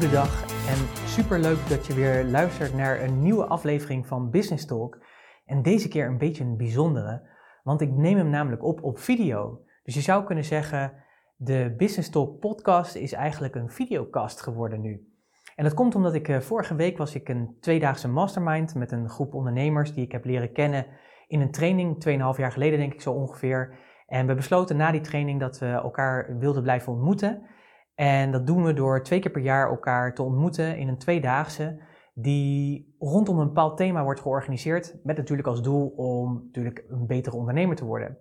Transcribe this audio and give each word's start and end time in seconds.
goedendag 0.00 0.42
en 0.68 1.08
super 1.08 1.38
leuk 1.38 1.68
dat 1.68 1.86
je 1.86 1.94
weer 1.94 2.24
luistert 2.24 2.74
naar 2.74 3.02
een 3.02 3.22
nieuwe 3.22 3.44
aflevering 3.44 4.06
van 4.06 4.30
Business 4.30 4.66
Talk. 4.66 4.98
En 5.46 5.62
deze 5.62 5.88
keer 5.88 6.06
een 6.06 6.18
beetje 6.18 6.44
een 6.44 6.56
bijzondere, 6.56 7.28
want 7.62 7.80
ik 7.80 7.90
neem 7.90 8.16
hem 8.16 8.30
namelijk 8.30 8.64
op 8.64 8.82
op 8.82 8.98
video. 8.98 9.60
Dus 9.82 9.94
je 9.94 10.00
zou 10.00 10.24
kunnen 10.24 10.44
zeggen, 10.44 10.92
de 11.36 11.74
Business 11.76 12.10
Talk 12.10 12.38
podcast 12.38 12.94
is 12.94 13.12
eigenlijk 13.12 13.54
een 13.54 13.70
videocast 13.70 14.40
geworden 14.40 14.80
nu. 14.80 15.12
En 15.56 15.64
dat 15.64 15.74
komt 15.74 15.94
omdat 15.94 16.14
ik 16.14 16.28
eh, 16.28 16.38
vorige 16.38 16.74
week 16.74 16.98
was 16.98 17.14
ik 17.14 17.28
een 17.28 17.56
tweedaagse 17.60 18.08
mastermind 18.08 18.74
met 18.74 18.92
een 18.92 19.08
groep 19.08 19.34
ondernemers 19.34 19.94
die 19.94 20.04
ik 20.04 20.12
heb 20.12 20.24
leren 20.24 20.52
kennen 20.52 20.86
in 21.26 21.40
een 21.40 21.50
training, 21.50 22.04
2,5 22.08 22.12
jaar 22.36 22.52
geleden 22.52 22.78
denk 22.78 22.92
ik 22.92 23.00
zo 23.00 23.12
ongeveer. 23.12 23.78
En 24.06 24.26
we 24.26 24.34
besloten 24.34 24.76
na 24.76 24.90
die 24.90 25.00
training 25.00 25.40
dat 25.40 25.58
we 25.58 25.66
elkaar 25.66 26.38
wilden 26.38 26.62
blijven 26.62 26.92
ontmoeten. 26.92 27.58
En 28.00 28.30
dat 28.30 28.46
doen 28.46 28.64
we 28.64 28.72
door 28.72 29.02
twee 29.02 29.20
keer 29.20 29.30
per 29.30 29.42
jaar 29.42 29.68
elkaar 29.68 30.14
te 30.14 30.22
ontmoeten 30.22 30.78
in 30.78 30.88
een 30.88 30.98
tweedaagse 30.98 31.80
die 32.14 32.94
rondom 32.98 33.38
een 33.38 33.46
bepaald 33.46 33.76
thema 33.76 34.04
wordt 34.04 34.20
georganiseerd, 34.20 34.96
met 35.02 35.16
natuurlijk 35.16 35.48
als 35.48 35.62
doel 35.62 35.88
om 35.96 36.42
natuurlijk 36.44 36.84
een 36.88 37.06
betere 37.06 37.36
ondernemer 37.36 37.76
te 37.76 37.84
worden. 37.84 38.18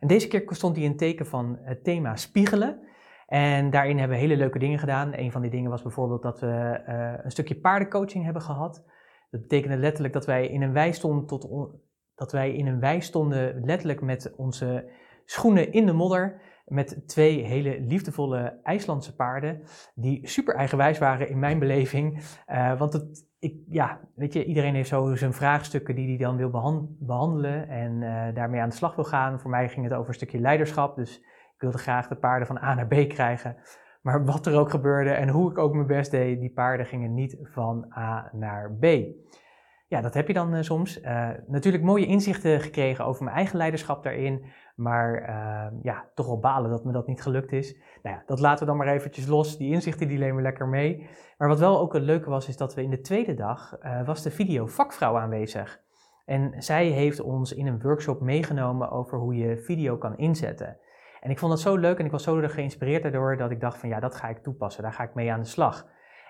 En 0.00 0.08
deze 0.08 0.28
keer 0.28 0.44
stond 0.46 0.76
hij 0.76 0.84
in 0.84 0.96
teken 0.96 1.26
van 1.26 1.58
het 1.62 1.84
thema 1.84 2.16
spiegelen. 2.16 2.80
En 3.26 3.70
daarin 3.70 3.98
hebben 3.98 4.16
we 4.16 4.22
hele 4.22 4.36
leuke 4.36 4.58
dingen 4.58 4.78
gedaan. 4.78 5.16
Een 5.16 5.32
van 5.32 5.42
die 5.42 5.50
dingen 5.50 5.70
was 5.70 5.82
bijvoorbeeld 5.82 6.22
dat 6.22 6.40
we 6.40 6.82
uh, 6.88 7.24
een 7.24 7.30
stukje 7.30 7.60
paardencoaching 7.60 8.24
hebben 8.24 8.42
gehad. 8.42 8.84
Dat 9.30 9.40
betekende 9.40 9.76
letterlijk 9.76 10.12
dat 10.12 10.26
wij 10.26 10.46
in 10.46 10.62
een 10.62 10.72
wei 10.72 10.92
stonden, 10.92 11.26
tot 11.26 11.70
dat 12.14 12.32
wij 12.32 12.54
in 12.54 12.66
een 12.66 12.80
wei 12.80 13.00
stonden 13.00 13.64
letterlijk 13.64 14.00
met 14.00 14.32
onze 14.36 14.90
schoenen 15.24 15.72
in 15.72 15.86
de 15.86 15.92
modder 15.92 16.40
met 16.66 17.08
twee 17.08 17.44
hele 17.44 17.80
liefdevolle 17.80 18.60
IJslandse 18.62 19.14
paarden, 19.14 19.62
die 19.94 20.28
super 20.28 20.54
eigenwijs 20.54 20.98
waren 20.98 21.28
in 21.28 21.38
mijn 21.38 21.58
beleving. 21.58 22.22
Uh, 22.48 22.78
want 22.78 22.92
het, 22.92 23.26
ik, 23.38 23.54
ja, 23.68 24.00
weet 24.14 24.32
je, 24.32 24.44
iedereen 24.44 24.74
heeft 24.74 24.88
zo 24.88 25.14
zijn 25.14 25.32
vraagstukken 25.32 25.94
die 25.94 26.08
hij 26.08 26.16
dan 26.16 26.36
wil 26.36 26.50
behandelen 26.98 27.68
en 27.68 27.92
uh, 27.92 28.34
daarmee 28.34 28.60
aan 28.60 28.68
de 28.68 28.74
slag 28.74 28.94
wil 28.94 29.04
gaan. 29.04 29.40
Voor 29.40 29.50
mij 29.50 29.68
ging 29.68 29.84
het 29.84 29.94
over 29.94 30.08
een 30.08 30.14
stukje 30.14 30.40
leiderschap, 30.40 30.96
dus 30.96 31.18
ik 31.54 31.60
wilde 31.60 31.78
graag 31.78 32.08
de 32.08 32.16
paarden 32.16 32.46
van 32.46 32.62
A 32.62 32.74
naar 32.74 32.86
B 32.86 33.08
krijgen. 33.08 33.56
Maar 34.02 34.24
wat 34.24 34.46
er 34.46 34.58
ook 34.58 34.70
gebeurde 34.70 35.10
en 35.10 35.28
hoe 35.28 35.50
ik 35.50 35.58
ook 35.58 35.74
mijn 35.74 35.86
best 35.86 36.10
deed, 36.10 36.40
die 36.40 36.52
paarden 36.52 36.86
gingen 36.86 37.14
niet 37.14 37.38
van 37.42 37.92
A 37.96 38.30
naar 38.32 38.76
B. 38.80 38.84
Ja, 39.88 40.00
dat 40.00 40.14
heb 40.14 40.26
je 40.26 40.32
dan 40.32 40.54
uh, 40.54 40.62
soms. 40.62 41.00
natuurlijk 41.46 41.84
mooie 41.84 42.06
inzichten 42.06 42.60
gekregen 42.60 43.04
over 43.04 43.24
mijn 43.24 43.36
eigen 43.36 43.56
leiderschap 43.56 44.02
daarin. 44.02 44.44
Maar 44.82 45.28
uh, 45.28 45.78
ja, 45.82 46.10
toch 46.14 46.26
wel 46.26 46.38
balen 46.38 46.70
dat 46.70 46.84
me 46.84 46.92
dat 46.92 47.06
niet 47.06 47.22
gelukt 47.22 47.52
is. 47.52 47.76
Nou 48.02 48.16
ja, 48.16 48.22
dat 48.26 48.40
laten 48.40 48.60
we 48.60 48.66
dan 48.66 48.76
maar 48.76 48.94
eventjes 48.94 49.26
los. 49.26 49.58
Die 49.58 49.72
inzichten 49.72 50.08
die 50.08 50.18
nemen 50.18 50.36
we 50.36 50.42
lekker 50.42 50.68
mee. 50.68 51.08
Maar 51.38 51.48
wat 51.48 51.58
wel 51.58 51.80
ook 51.80 51.92
het 51.92 52.02
leuke 52.02 52.30
was, 52.30 52.48
is 52.48 52.56
dat 52.56 52.74
we 52.74 52.82
in 52.82 52.90
de 52.90 53.00
tweede 53.00 53.34
dag 53.34 53.78
uh, 53.82 54.06
was 54.06 54.22
de 54.22 54.30
video 54.30 54.66
vakvrouw 54.66 55.18
aanwezig. 55.18 55.80
En 56.24 56.54
zij 56.58 56.86
heeft 56.86 57.20
ons 57.20 57.52
in 57.52 57.66
een 57.66 57.80
workshop 57.80 58.20
meegenomen 58.20 58.90
over 58.90 59.18
hoe 59.18 59.36
je 59.36 59.56
video 59.56 59.96
kan 59.96 60.16
inzetten. 60.16 60.76
En 61.20 61.30
ik 61.30 61.38
vond 61.38 61.52
dat 61.52 61.60
zo 61.60 61.76
leuk 61.76 61.98
en 61.98 62.04
ik 62.04 62.10
was 62.10 62.22
zo 62.22 62.40
geïnspireerd 62.42 63.02
daardoor 63.02 63.36
dat 63.36 63.50
ik 63.50 63.60
dacht 63.60 63.78
van 63.78 63.88
ja, 63.88 64.00
dat 64.00 64.14
ga 64.14 64.28
ik 64.28 64.42
toepassen. 64.42 64.82
Daar 64.82 64.92
ga 64.92 65.02
ik 65.02 65.14
mee 65.14 65.32
aan 65.32 65.40
de 65.40 65.46
slag. 65.46 65.86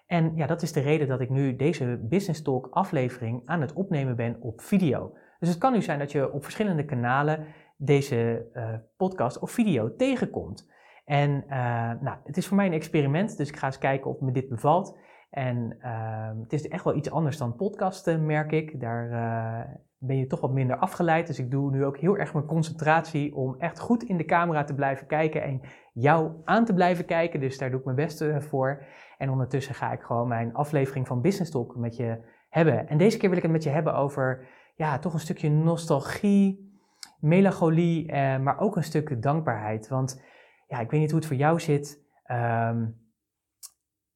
En 0.06 0.36
ja, 0.36 0.47
dat 0.47 0.62
is 0.62 0.73
de 0.73 0.80
reden 0.80 1.08
dat 1.08 1.20
ik 1.20 1.30
nu 1.30 1.56
deze 1.56 2.06
Business 2.08 2.42
Talk 2.42 2.69
aflevering 2.70 3.42
aan 3.45 3.61
het 3.61 3.73
opnemen 3.73 4.17
ben 4.17 4.36
op 4.41 4.61
video. 4.61 5.17
Dus 5.39 5.48
het 5.48 5.58
kan 5.58 5.73
nu 5.73 5.83
zijn 5.83 5.98
dat 5.98 6.12
je 6.12 6.33
op 6.33 6.42
verschillende 6.42 6.84
kanalen 6.84 7.47
deze 7.84 8.48
uh, 8.55 8.75
podcast 8.97 9.38
of 9.38 9.50
video 9.50 9.97
tegenkomt. 9.97 10.70
En 11.05 11.30
uh, 11.30 11.91
nou, 12.00 12.16
het 12.24 12.36
is 12.36 12.47
voor 12.47 12.56
mij 12.56 12.66
een 12.66 12.72
experiment, 12.72 13.36
dus 13.36 13.48
ik 13.48 13.56
ga 13.56 13.66
eens 13.66 13.78
kijken 13.78 14.11
of 14.11 14.20
me 14.20 14.33
dit 14.33 14.48
bevalt. 14.48 14.98
En 15.30 15.77
uh, 15.78 16.30
het 16.42 16.52
is 16.52 16.68
echt 16.68 16.84
wel 16.84 16.96
iets 16.96 17.11
anders 17.11 17.39
dan 17.39 17.57
podcasten, 17.57 18.27
merk 18.27 18.52
ik. 18.52 18.80
Daar 18.80 19.11
uh, 19.11 19.74
ben 19.98 20.17
je 20.18 20.27
toch 20.27 20.40
wat 20.40 20.52
minder 20.52 20.77
afgeleid. 20.77 21.27
Dus 21.27 21.39
ik 21.39 21.51
doe 21.51 21.70
nu 21.70 21.84
ook 21.84 21.98
heel 21.98 22.17
erg 22.17 22.33
mijn 22.33 22.46
concentratie 22.46 23.34
om 23.34 23.57
echt 23.58 23.79
goed 23.79 24.02
in 24.02 24.17
de 24.17 24.24
camera 24.24 24.64
te 24.64 24.74
blijven 24.74 25.07
kijken 25.07 25.42
en 25.42 25.61
jou 25.92 26.33
aan 26.45 26.64
te 26.64 26.74
blijven 26.74 27.05
kijken. 27.05 27.40
Dus 27.40 27.58
daar 27.58 27.70
doe 27.70 27.78
ik 27.78 27.84
mijn 27.84 27.96
best 27.96 28.24
voor. 28.39 28.84
En 29.18 29.30
ondertussen 29.30 29.74
ga 29.74 29.92
ik 29.92 30.02
gewoon 30.02 30.28
mijn 30.28 30.55
aflevering 30.55 31.07
van 31.07 31.20
Business 31.20 31.51
Talk 31.51 31.77
met 31.77 31.96
je 31.96 32.18
hebben. 32.48 32.89
En 32.89 32.98
deze 32.98 33.18
keer 33.18 33.28
wil 33.28 33.39
ik 33.39 33.45
het 33.45 33.52
met 33.52 33.62
je 33.62 33.70
hebben 33.70 33.95
over 33.95 34.46
ja, 34.74 34.98
toch 34.98 35.12
een 35.12 35.20
stukje 35.20 35.51
nostalgie 35.51 36.71
melancholie, 37.22 38.12
eh, 38.12 38.38
maar 38.38 38.58
ook 38.58 38.77
een 38.77 38.84
stuk 38.84 39.22
dankbaarheid. 39.22 39.88
Want 39.88 40.22
ja, 40.66 40.78
ik 40.80 40.90
weet 40.90 41.00
niet 41.00 41.10
hoe 41.10 41.18
het 41.18 41.28
voor 41.28 41.36
jou 41.36 41.60
zit. 41.60 42.00
Um, 42.27 43.00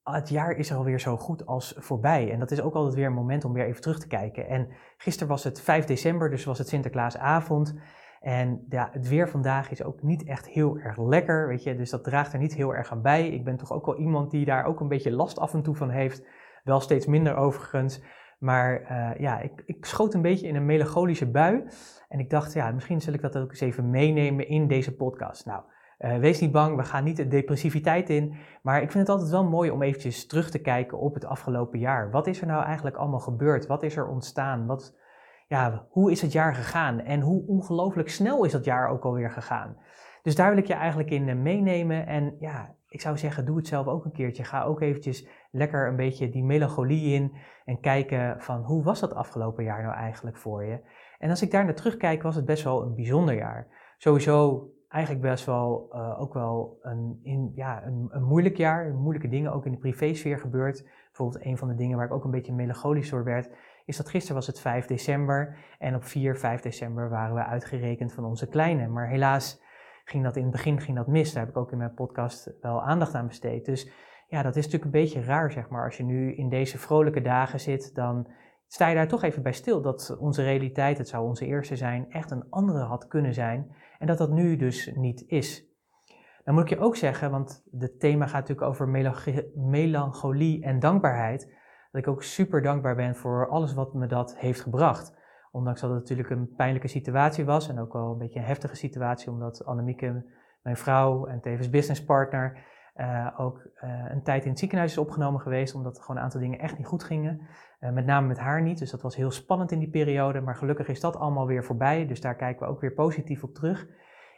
het 0.03 0.29
jaar 0.29 0.51
is 0.51 0.69
er 0.69 0.77
alweer 0.77 0.99
zo 0.99 1.17
goed 1.17 1.45
als 1.45 1.75
voorbij. 1.77 2.31
En 2.31 2.39
dat 2.39 2.51
is 2.51 2.61
ook 2.61 2.73
altijd 2.73 2.95
weer 2.95 3.05
een 3.05 3.13
moment 3.13 3.45
om 3.45 3.53
weer 3.53 3.65
even 3.65 3.81
terug 3.81 3.99
te 3.99 4.07
kijken. 4.07 4.47
En 4.47 4.69
gisteren 4.97 5.27
was 5.27 5.43
het 5.43 5.61
5 5.61 5.85
december, 5.85 6.29
dus 6.29 6.45
was 6.45 6.57
het 6.57 6.67
Sinterklaasavond. 6.67 7.75
En 8.19 8.65
ja, 8.69 8.89
het 8.91 9.07
weer 9.07 9.29
vandaag 9.29 9.71
is 9.71 9.83
ook 9.83 10.01
niet 10.01 10.23
echt 10.23 10.47
heel 10.47 10.77
erg 10.77 10.97
lekker, 10.97 11.47
weet 11.47 11.63
je. 11.63 11.75
Dus 11.75 11.89
dat 11.89 12.03
draagt 12.03 12.33
er 12.33 12.39
niet 12.39 12.55
heel 12.55 12.75
erg 12.75 12.91
aan 12.91 13.01
bij. 13.01 13.27
Ik 13.27 13.43
ben 13.43 13.57
toch 13.57 13.71
ook 13.71 13.85
wel 13.85 13.97
iemand 13.97 14.31
die 14.31 14.45
daar 14.45 14.65
ook 14.65 14.79
een 14.79 14.87
beetje 14.87 15.11
last 15.11 15.39
af 15.39 15.53
en 15.53 15.61
toe 15.61 15.75
van 15.75 15.89
heeft. 15.89 16.27
Wel 16.63 16.79
steeds 16.79 17.05
minder 17.05 17.35
overigens. 17.35 18.01
Maar 18.37 18.81
uh, 18.81 19.19
ja, 19.19 19.39
ik, 19.39 19.63
ik, 19.65 19.85
schoot 19.85 20.13
een 20.13 20.21
beetje 20.21 20.47
in 20.47 20.55
een 20.55 20.65
melancholische 20.65 21.31
bui. 21.31 21.63
En 22.07 22.19
ik 22.19 22.29
dacht, 22.29 22.53
ja, 22.53 22.71
misschien 22.71 23.01
zal 23.01 23.13
ik 23.13 23.21
dat 23.21 23.37
ook 23.37 23.49
eens 23.49 23.59
even 23.59 23.89
meenemen 23.89 24.47
in 24.47 24.67
deze 24.67 24.95
podcast. 24.95 25.45
Nou, 25.45 25.63
uh, 25.99 26.17
wees 26.17 26.39
niet 26.39 26.51
bang, 26.51 26.75
we 26.75 26.83
gaan 26.83 27.03
niet 27.03 27.17
de 27.17 27.27
depressiviteit 27.27 28.09
in. 28.09 28.35
Maar 28.61 28.81
ik 28.81 28.91
vind 28.91 29.07
het 29.07 29.09
altijd 29.09 29.31
wel 29.31 29.49
mooi 29.49 29.69
om 29.69 29.81
eventjes 29.81 30.27
terug 30.27 30.49
te 30.49 30.59
kijken 30.59 30.99
op 30.99 31.13
het 31.13 31.25
afgelopen 31.25 31.79
jaar. 31.79 32.11
Wat 32.11 32.27
is 32.27 32.41
er 32.41 32.47
nou 32.47 32.63
eigenlijk 32.63 32.95
allemaal 32.95 33.19
gebeurd? 33.19 33.67
Wat 33.67 33.83
is 33.83 33.95
er 33.95 34.07
ontstaan? 34.07 34.65
Wat, 34.65 34.97
ja, 35.47 35.87
hoe 35.89 36.11
is 36.11 36.21
het 36.21 36.31
jaar 36.31 36.55
gegaan? 36.55 36.99
En 36.99 37.21
hoe 37.21 37.47
ongelooflijk 37.47 38.09
snel 38.09 38.43
is 38.43 38.51
dat 38.51 38.65
jaar 38.65 38.89
ook 38.89 39.03
alweer 39.03 39.31
gegaan? 39.31 39.77
Dus 40.27 40.35
daar 40.35 40.49
wil 40.49 40.57
ik 40.57 40.67
je 40.67 40.73
eigenlijk 40.73 41.09
in 41.09 41.29
eh, 41.29 41.35
meenemen. 41.35 42.07
En 42.07 42.35
ja, 42.39 42.75
ik 42.87 43.01
zou 43.01 43.17
zeggen, 43.17 43.45
doe 43.45 43.57
het 43.57 43.67
zelf 43.67 43.87
ook 43.87 44.05
een 44.05 44.11
keertje. 44.11 44.43
Ga 44.43 44.63
ook 44.63 44.81
eventjes 44.81 45.27
lekker 45.51 45.87
een 45.87 45.95
beetje 45.95 46.29
die 46.29 46.43
melancholie 46.43 47.13
in 47.13 47.33
en 47.65 47.79
kijken 47.79 48.41
van 48.41 48.61
hoe 48.61 48.83
was 48.83 48.99
dat 48.99 49.13
afgelopen 49.13 49.63
jaar 49.63 49.83
nou 49.83 49.95
eigenlijk 49.95 50.37
voor 50.37 50.63
je. 50.63 50.79
En 51.19 51.29
als 51.29 51.41
ik 51.41 51.51
daar 51.51 51.65
naar 51.65 51.75
terugkijk, 51.75 52.21
was 52.21 52.35
het 52.35 52.45
best 52.45 52.63
wel 52.63 52.81
een 52.81 52.95
bijzonder 52.95 53.35
jaar. 53.35 53.67
Sowieso 53.97 54.69
eigenlijk 54.87 55.23
best 55.23 55.45
wel 55.45 55.89
uh, 55.91 56.21
ook 56.21 56.33
wel 56.33 56.77
een, 56.81 57.19
in, 57.23 57.51
ja, 57.55 57.85
een, 57.85 58.07
een, 58.09 58.23
moeilijk 58.23 58.57
jaar. 58.57 58.93
Moeilijke 58.93 59.29
dingen 59.29 59.53
ook 59.53 59.65
in 59.65 59.71
de 59.71 59.77
privésfeer 59.77 60.39
gebeurd. 60.39 60.83
Bijvoorbeeld 61.05 61.45
een 61.45 61.57
van 61.57 61.67
de 61.67 61.75
dingen 61.75 61.97
waar 61.97 62.05
ik 62.05 62.13
ook 62.13 62.23
een 62.23 62.31
beetje 62.31 62.53
melancholisch 62.53 63.09
door 63.09 63.23
werd, 63.23 63.49
is 63.85 63.97
dat 63.97 64.09
gisteren 64.09 64.35
was 64.35 64.47
het 64.47 64.59
5 64.59 64.85
december 64.85 65.57
en 65.79 65.95
op 65.95 66.03
4, 66.03 66.37
5 66.37 66.61
december 66.61 67.09
waren 67.09 67.35
we 67.35 67.45
uitgerekend 67.45 68.13
van 68.13 68.25
onze 68.25 68.47
kleine. 68.47 68.87
Maar 68.87 69.07
helaas 69.07 69.65
ging 70.09 70.23
dat 70.23 70.35
in 70.35 70.41
het 70.41 70.51
begin 70.51 70.81
ging 70.81 70.97
dat 70.97 71.07
mis. 71.07 71.33
Daar 71.33 71.43
heb 71.45 71.51
ik 71.51 71.57
ook 71.57 71.71
in 71.71 71.77
mijn 71.77 71.93
podcast 71.93 72.53
wel 72.61 72.83
aandacht 72.83 73.13
aan 73.13 73.27
besteed. 73.27 73.65
Dus 73.65 73.89
ja, 74.27 74.41
dat 74.41 74.55
is 74.55 74.65
natuurlijk 74.65 74.95
een 74.95 75.01
beetje 75.01 75.21
raar, 75.21 75.51
zeg 75.51 75.69
maar. 75.69 75.85
Als 75.85 75.97
je 75.97 76.03
nu 76.03 76.35
in 76.35 76.49
deze 76.49 76.77
vrolijke 76.77 77.21
dagen 77.21 77.59
zit, 77.59 77.95
dan 77.95 78.27
sta 78.67 78.87
je 78.87 78.95
daar 78.95 79.07
toch 79.07 79.23
even 79.23 79.43
bij 79.43 79.53
stil 79.53 79.81
dat 79.81 80.17
onze 80.19 80.43
realiteit, 80.43 80.97
het 80.97 81.07
zou 81.07 81.25
onze 81.25 81.45
eerste 81.45 81.75
zijn, 81.75 82.09
echt 82.09 82.31
een 82.31 82.49
andere 82.49 82.83
had 82.83 83.07
kunnen 83.07 83.33
zijn. 83.33 83.75
En 83.99 84.07
dat 84.07 84.17
dat 84.17 84.31
nu 84.31 84.55
dus 84.55 84.91
niet 84.95 85.23
is. 85.27 85.65
Dan 86.43 86.53
moet 86.53 86.63
ik 86.63 86.69
je 86.69 86.79
ook 86.79 86.95
zeggen, 86.95 87.31
want 87.31 87.63
het 87.77 87.99
thema 87.99 88.25
gaat 88.25 88.47
natuurlijk 88.47 88.67
over 88.67 88.89
melancholie 89.55 90.63
en 90.63 90.79
dankbaarheid, 90.79 91.55
dat 91.91 92.01
ik 92.01 92.07
ook 92.07 92.23
super 92.23 92.61
dankbaar 92.61 92.95
ben 92.95 93.15
voor 93.15 93.49
alles 93.49 93.73
wat 93.73 93.93
me 93.93 94.07
dat 94.07 94.37
heeft 94.37 94.61
gebracht. 94.61 95.16
Ondanks 95.51 95.81
dat 95.81 95.89
het 95.89 95.99
natuurlijk 95.99 96.29
een 96.29 96.53
pijnlijke 96.55 96.87
situatie 96.87 97.45
was 97.45 97.69
en 97.69 97.79
ook 97.79 97.93
wel 97.93 98.11
een 98.11 98.17
beetje 98.17 98.39
een 98.39 98.45
heftige 98.45 98.75
situatie, 98.75 99.31
omdat 99.31 99.65
Annemieke, 99.65 100.25
mijn 100.61 100.77
vrouw 100.77 101.25
en 101.25 101.41
tevens 101.41 101.69
businesspartner, 101.69 102.65
uh, 102.95 103.27
ook 103.37 103.69
uh, 103.83 104.05
een 104.09 104.23
tijd 104.23 104.43
in 104.43 104.49
het 104.49 104.59
ziekenhuis 104.59 104.91
is 104.91 104.97
opgenomen 104.97 105.41
geweest, 105.41 105.75
omdat 105.75 105.97
er 105.97 106.01
gewoon 106.01 106.17
een 106.17 106.23
aantal 106.23 106.39
dingen 106.39 106.59
echt 106.59 106.77
niet 106.77 106.87
goed 106.87 107.03
gingen. 107.03 107.41
Uh, 107.79 107.91
met 107.91 108.05
name 108.05 108.27
met 108.27 108.37
haar 108.37 108.61
niet, 108.61 108.79
dus 108.79 108.91
dat 108.91 109.01
was 109.01 109.15
heel 109.15 109.31
spannend 109.31 109.71
in 109.71 109.79
die 109.79 109.89
periode. 109.89 110.41
Maar 110.41 110.55
gelukkig 110.55 110.87
is 110.87 110.99
dat 110.99 111.15
allemaal 111.15 111.47
weer 111.47 111.63
voorbij, 111.63 112.07
dus 112.07 112.21
daar 112.21 112.35
kijken 112.35 112.65
we 112.65 112.71
ook 112.73 112.81
weer 112.81 112.93
positief 112.93 113.43
op 113.43 113.53
terug. 113.53 113.87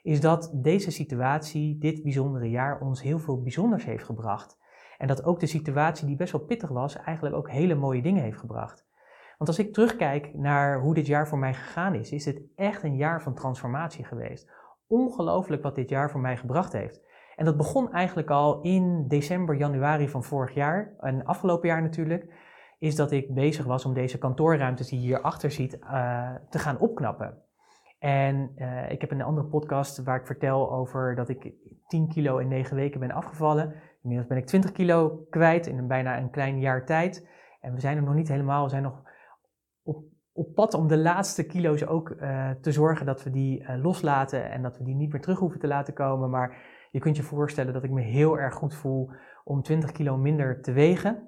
Is 0.01 0.21
dat 0.21 0.51
deze 0.53 0.91
situatie, 0.91 1.77
dit 1.77 2.03
bijzondere 2.03 2.49
jaar, 2.49 2.81
ons 2.81 3.01
heel 3.01 3.19
veel 3.19 3.41
bijzonders 3.41 3.85
heeft 3.85 4.03
gebracht. 4.03 4.57
En 4.97 5.07
dat 5.07 5.23
ook 5.23 5.39
de 5.39 5.45
situatie 5.45 6.07
die 6.07 6.15
best 6.15 6.31
wel 6.31 6.45
pittig 6.45 6.69
was, 6.69 6.95
eigenlijk 6.95 7.35
ook 7.35 7.49
hele 7.49 7.75
mooie 7.75 8.01
dingen 8.01 8.23
heeft 8.23 8.39
gebracht. 8.39 8.88
Want 9.39 9.51
als 9.51 9.59
ik 9.59 9.73
terugkijk 9.73 10.33
naar 10.33 10.79
hoe 10.79 10.93
dit 10.93 11.07
jaar 11.07 11.27
voor 11.27 11.37
mij 11.37 11.53
gegaan 11.53 11.95
is, 11.95 12.11
is 12.11 12.25
het 12.25 12.41
echt 12.55 12.83
een 12.83 12.95
jaar 12.95 13.21
van 13.21 13.33
transformatie 13.33 14.05
geweest. 14.05 14.51
Ongelooflijk 14.87 15.63
wat 15.63 15.75
dit 15.75 15.89
jaar 15.89 16.11
voor 16.11 16.19
mij 16.19 16.37
gebracht 16.37 16.73
heeft. 16.73 17.01
En 17.35 17.45
dat 17.45 17.57
begon 17.57 17.91
eigenlijk 17.91 18.29
al 18.29 18.61
in 18.61 19.07
december, 19.07 19.55
januari 19.55 20.09
van 20.09 20.23
vorig 20.23 20.53
jaar, 20.53 20.93
en 20.99 21.25
afgelopen 21.25 21.67
jaar 21.67 21.81
natuurlijk, 21.81 22.33
is 22.79 22.95
dat 22.95 23.11
ik 23.11 23.33
bezig 23.33 23.65
was 23.65 23.85
om 23.85 23.93
deze 23.93 24.17
kantoorruimtes 24.17 24.87
die 24.87 24.99
je 24.99 25.05
hierachter 25.05 25.51
ziet 25.51 25.77
uh, 25.81 26.35
te 26.49 26.59
gaan 26.59 26.79
opknappen. 26.79 27.37
En 27.99 28.51
uh, 28.55 28.91
ik 28.91 29.01
heb 29.01 29.11
een 29.11 29.21
andere 29.21 29.47
podcast 29.47 30.03
waar 30.03 30.19
ik 30.19 30.25
vertel 30.25 30.71
over 30.71 31.15
dat 31.15 31.29
ik 31.29 31.53
10 31.87 32.07
kilo 32.07 32.37
in 32.37 32.47
9 32.47 32.75
weken 32.75 32.99
ben 32.99 33.11
afgevallen. 33.11 33.73
Inmiddels 34.01 34.29
ben 34.29 34.37
ik 34.37 34.45
20 34.45 34.71
kilo 34.71 35.25
kwijt 35.29 35.67
in 35.67 35.77
een, 35.77 35.87
bijna 35.87 36.17
een 36.17 36.29
klein 36.29 36.59
jaar 36.59 36.85
tijd. 36.85 37.27
En 37.61 37.73
we 37.73 37.79
zijn 37.79 37.97
er 37.97 38.03
nog 38.03 38.13
niet 38.13 38.27
helemaal, 38.27 38.63
we 38.63 38.69
zijn 38.69 38.83
nog 38.83 39.07
op, 40.33 40.53
pad 40.55 40.73
om 40.73 40.87
de 40.87 40.97
laatste 40.97 41.45
kilo's 41.45 41.85
ook 41.85 42.09
uh, 42.09 42.49
te 42.61 42.71
zorgen 42.71 43.05
dat 43.05 43.23
we 43.23 43.29
die 43.29 43.61
uh, 43.61 43.83
loslaten 43.83 44.51
en 44.51 44.61
dat 44.61 44.77
we 44.77 44.83
die 44.83 44.95
niet 44.95 45.11
meer 45.11 45.21
terug 45.21 45.39
hoeven 45.39 45.59
te 45.59 45.67
laten 45.67 45.93
komen. 45.93 46.29
Maar 46.29 46.57
je 46.91 46.99
kunt 46.99 47.15
je 47.15 47.23
voorstellen 47.23 47.73
dat 47.73 47.83
ik 47.83 47.91
me 47.91 48.01
heel 48.01 48.39
erg 48.39 48.53
goed 48.53 48.75
voel 48.75 49.11
om 49.43 49.61
20 49.61 49.91
kilo 49.91 50.17
minder 50.17 50.61
te 50.61 50.71
wegen. 50.71 51.27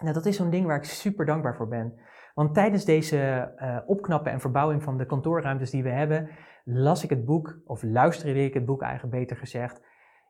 Nou, 0.00 0.14
dat 0.14 0.26
is 0.26 0.36
zo'n 0.36 0.50
ding 0.50 0.66
waar 0.66 0.76
ik 0.76 0.84
super 0.84 1.26
dankbaar 1.26 1.56
voor 1.56 1.68
ben. 1.68 1.94
Want 2.34 2.54
tijdens 2.54 2.84
deze 2.84 3.52
uh, 3.56 3.78
opknappen 3.86 4.32
en 4.32 4.40
verbouwing 4.40 4.82
van 4.82 4.98
de 4.98 5.06
kantoorruimtes 5.06 5.70
die 5.70 5.82
we 5.82 5.88
hebben, 5.88 6.28
las 6.64 7.04
ik 7.04 7.10
het 7.10 7.24
boek, 7.24 7.60
of 7.64 7.82
luisterde 7.82 8.44
ik 8.44 8.54
het 8.54 8.64
boek 8.64 8.82
eigenlijk 8.82 9.14
beter 9.14 9.36
gezegd, 9.36 9.82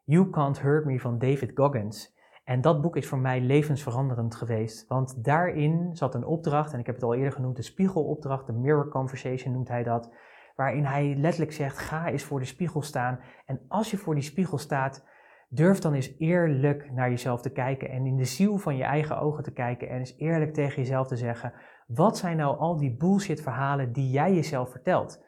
You 0.05 0.31
Can't 0.31 0.61
Hurt 0.61 0.85
Me 0.85 1.01
van 1.01 1.19
David 1.19 1.51
Goggins. 1.55 2.19
En 2.51 2.61
dat 2.61 2.81
boek 2.81 2.97
is 2.97 3.07
voor 3.07 3.19
mij 3.19 3.41
levensveranderend 3.41 4.35
geweest, 4.35 4.89
want 4.89 5.25
daarin 5.25 5.97
zat 5.97 6.15
een 6.15 6.25
opdracht, 6.25 6.73
en 6.73 6.79
ik 6.79 6.87
heb 6.87 6.95
het 6.95 7.05
al 7.05 7.15
eerder 7.15 7.33
genoemd, 7.33 7.57
de 7.57 7.63
spiegelopdracht, 7.63 8.47
de 8.47 8.53
mirror 8.53 8.89
conversation 8.89 9.53
noemt 9.53 9.69
hij 9.69 9.83
dat, 9.83 10.11
waarin 10.57 10.85
hij 10.85 11.15
letterlijk 11.17 11.53
zegt, 11.53 11.79
ga 11.79 12.09
eens 12.09 12.23
voor 12.23 12.39
de 12.39 12.45
spiegel 12.45 12.83
staan 12.83 13.21
en 13.47 13.61
als 13.69 13.91
je 13.91 13.97
voor 13.97 14.15
die 14.15 14.23
spiegel 14.23 14.59
staat, 14.59 15.07
durf 15.49 15.79
dan 15.79 15.95
eens 15.95 16.15
eerlijk 16.19 16.93
naar 16.93 17.11
jezelf 17.11 17.41
te 17.41 17.53
kijken 17.53 17.91
en 17.91 18.07
in 18.07 18.17
de 18.17 18.25
ziel 18.25 18.59
van 18.59 18.77
je 18.77 18.85
eigen 18.85 19.21
ogen 19.21 19.43
te 19.43 19.53
kijken 19.53 19.89
en 19.89 19.99
eens 19.99 20.15
eerlijk 20.17 20.55
tegen 20.55 20.77
jezelf 20.77 21.07
te 21.07 21.17
zeggen, 21.17 21.53
wat 21.87 22.19
zijn 22.19 22.37
nou 22.37 22.59
al 22.59 22.77
die 22.77 22.97
bullshit 22.97 23.43
verhalen 23.43 23.93
die 23.93 24.11
jij 24.11 24.35
jezelf 24.35 24.71
vertelt? 24.71 25.25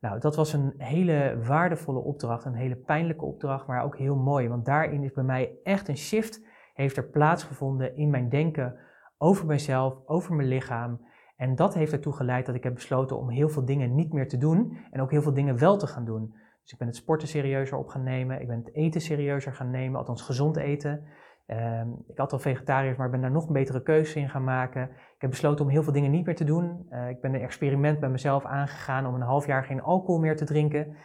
Nou, 0.00 0.20
dat 0.20 0.36
was 0.36 0.52
een 0.52 0.74
hele 0.78 1.38
waardevolle 1.46 1.98
opdracht, 1.98 2.44
een 2.44 2.54
hele 2.54 2.76
pijnlijke 2.76 3.24
opdracht, 3.24 3.66
maar 3.66 3.84
ook 3.84 3.96
heel 3.96 4.16
mooi. 4.16 4.48
Want 4.48 4.64
daarin 4.64 5.02
is 5.02 5.12
bij 5.12 5.24
mij 5.24 5.58
echt 5.62 5.88
een 5.88 5.96
shift, 5.96 6.42
heeft 6.74 6.96
er 6.96 7.08
plaatsgevonden 7.08 7.96
in 7.96 8.10
mijn 8.10 8.28
denken 8.28 8.78
over 9.18 9.46
mezelf, 9.46 9.94
over 10.06 10.34
mijn 10.34 10.48
lichaam. 10.48 11.00
En 11.36 11.54
dat 11.54 11.74
heeft 11.74 11.92
ertoe 11.92 12.12
geleid 12.12 12.46
dat 12.46 12.54
ik 12.54 12.64
heb 12.64 12.74
besloten 12.74 13.18
om 13.18 13.30
heel 13.30 13.48
veel 13.48 13.64
dingen 13.64 13.94
niet 13.94 14.12
meer 14.12 14.28
te 14.28 14.38
doen 14.38 14.78
en 14.90 15.00
ook 15.00 15.10
heel 15.10 15.22
veel 15.22 15.34
dingen 15.34 15.58
wel 15.58 15.76
te 15.76 15.86
gaan 15.86 16.04
doen. 16.04 16.34
Dus 16.62 16.72
ik 16.72 16.78
ben 16.78 16.86
het 16.86 16.96
sporten 16.96 17.28
serieuzer 17.28 17.78
op 17.78 17.88
gaan 17.88 18.02
nemen, 18.02 18.40
ik 18.40 18.46
ben 18.46 18.58
het 18.58 18.74
eten 18.74 19.00
serieuzer 19.00 19.52
gaan 19.52 19.70
nemen, 19.70 19.98
althans 19.98 20.22
gezond 20.22 20.56
eten. 20.56 21.04
Ehm, 21.46 21.88
ik 22.06 22.18
had 22.18 22.32
al 22.32 22.38
vegetariër, 22.38 22.94
maar 22.98 23.10
ben 23.10 23.20
daar 23.20 23.30
nog 23.30 23.46
een 23.46 23.52
betere 23.52 23.82
keuze 23.82 24.18
in 24.18 24.28
gaan 24.28 24.44
maken. 24.44 24.82
Ik 24.90 25.20
heb 25.20 25.30
besloten 25.30 25.64
om 25.64 25.70
heel 25.70 25.82
veel 25.82 25.92
dingen 25.92 26.10
niet 26.10 26.26
meer 26.26 26.36
te 26.36 26.44
doen. 26.44 26.86
Uh, 26.90 27.08
ik 27.08 27.20
ben 27.20 27.34
een 27.34 27.40
experiment 27.40 28.00
bij 28.00 28.08
mezelf 28.08 28.44
aangegaan 28.44 29.06
om 29.06 29.14
een 29.14 29.20
half 29.20 29.46
jaar 29.46 29.64
geen 29.64 29.82
alcohol 29.82 30.20
meer 30.20 30.36
te 30.36 30.44
drinken. 30.44 30.96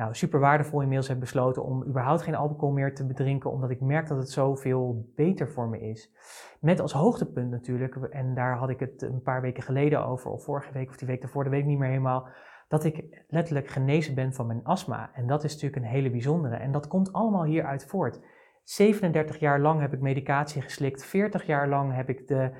Nou, 0.00 0.14
super 0.14 0.40
waardevol 0.40 0.80
inmiddels 0.80 1.08
heb 1.08 1.20
besloten 1.20 1.64
om 1.64 1.84
überhaupt 1.84 2.22
geen 2.22 2.34
alcohol 2.34 2.70
meer 2.70 2.94
te 2.94 3.06
bedrinken, 3.06 3.50
omdat 3.50 3.70
ik 3.70 3.80
merk 3.80 4.08
dat 4.08 4.18
het 4.18 4.30
zoveel 4.30 5.12
beter 5.14 5.48
voor 5.48 5.68
me 5.68 5.80
is. 5.80 6.12
Met 6.60 6.80
als 6.80 6.92
hoogtepunt 6.92 7.50
natuurlijk, 7.50 7.94
en 7.94 8.34
daar 8.34 8.56
had 8.56 8.68
ik 8.68 8.80
het 8.80 9.02
een 9.02 9.22
paar 9.22 9.40
weken 9.40 9.62
geleden 9.62 10.06
over, 10.06 10.30
of 10.30 10.44
vorige 10.44 10.72
week 10.72 10.88
of 10.88 10.96
die 10.96 11.06
week 11.06 11.20
daarvoor, 11.20 11.42
dat 11.42 11.52
weet 11.52 11.62
ik 11.62 11.66
niet 11.66 11.78
meer 11.78 11.88
helemaal, 11.88 12.28
dat 12.68 12.84
ik 12.84 13.24
letterlijk 13.28 13.68
genezen 13.68 14.14
ben 14.14 14.32
van 14.32 14.46
mijn 14.46 14.64
astma. 14.64 15.10
En 15.14 15.26
dat 15.26 15.44
is 15.44 15.52
natuurlijk 15.52 15.82
een 15.82 15.90
hele 15.90 16.10
bijzondere. 16.10 16.56
En 16.56 16.72
dat 16.72 16.86
komt 16.86 17.12
allemaal 17.12 17.44
hieruit 17.44 17.86
voort. 17.86 18.20
37 18.64 19.38
jaar 19.38 19.60
lang 19.60 19.80
heb 19.80 19.92
ik 19.92 20.00
medicatie 20.00 20.62
geslikt. 20.62 21.04
40 21.04 21.46
jaar 21.46 21.68
lang 21.68 21.94
heb 21.94 22.08
ik 22.08 22.28
de, 22.28 22.50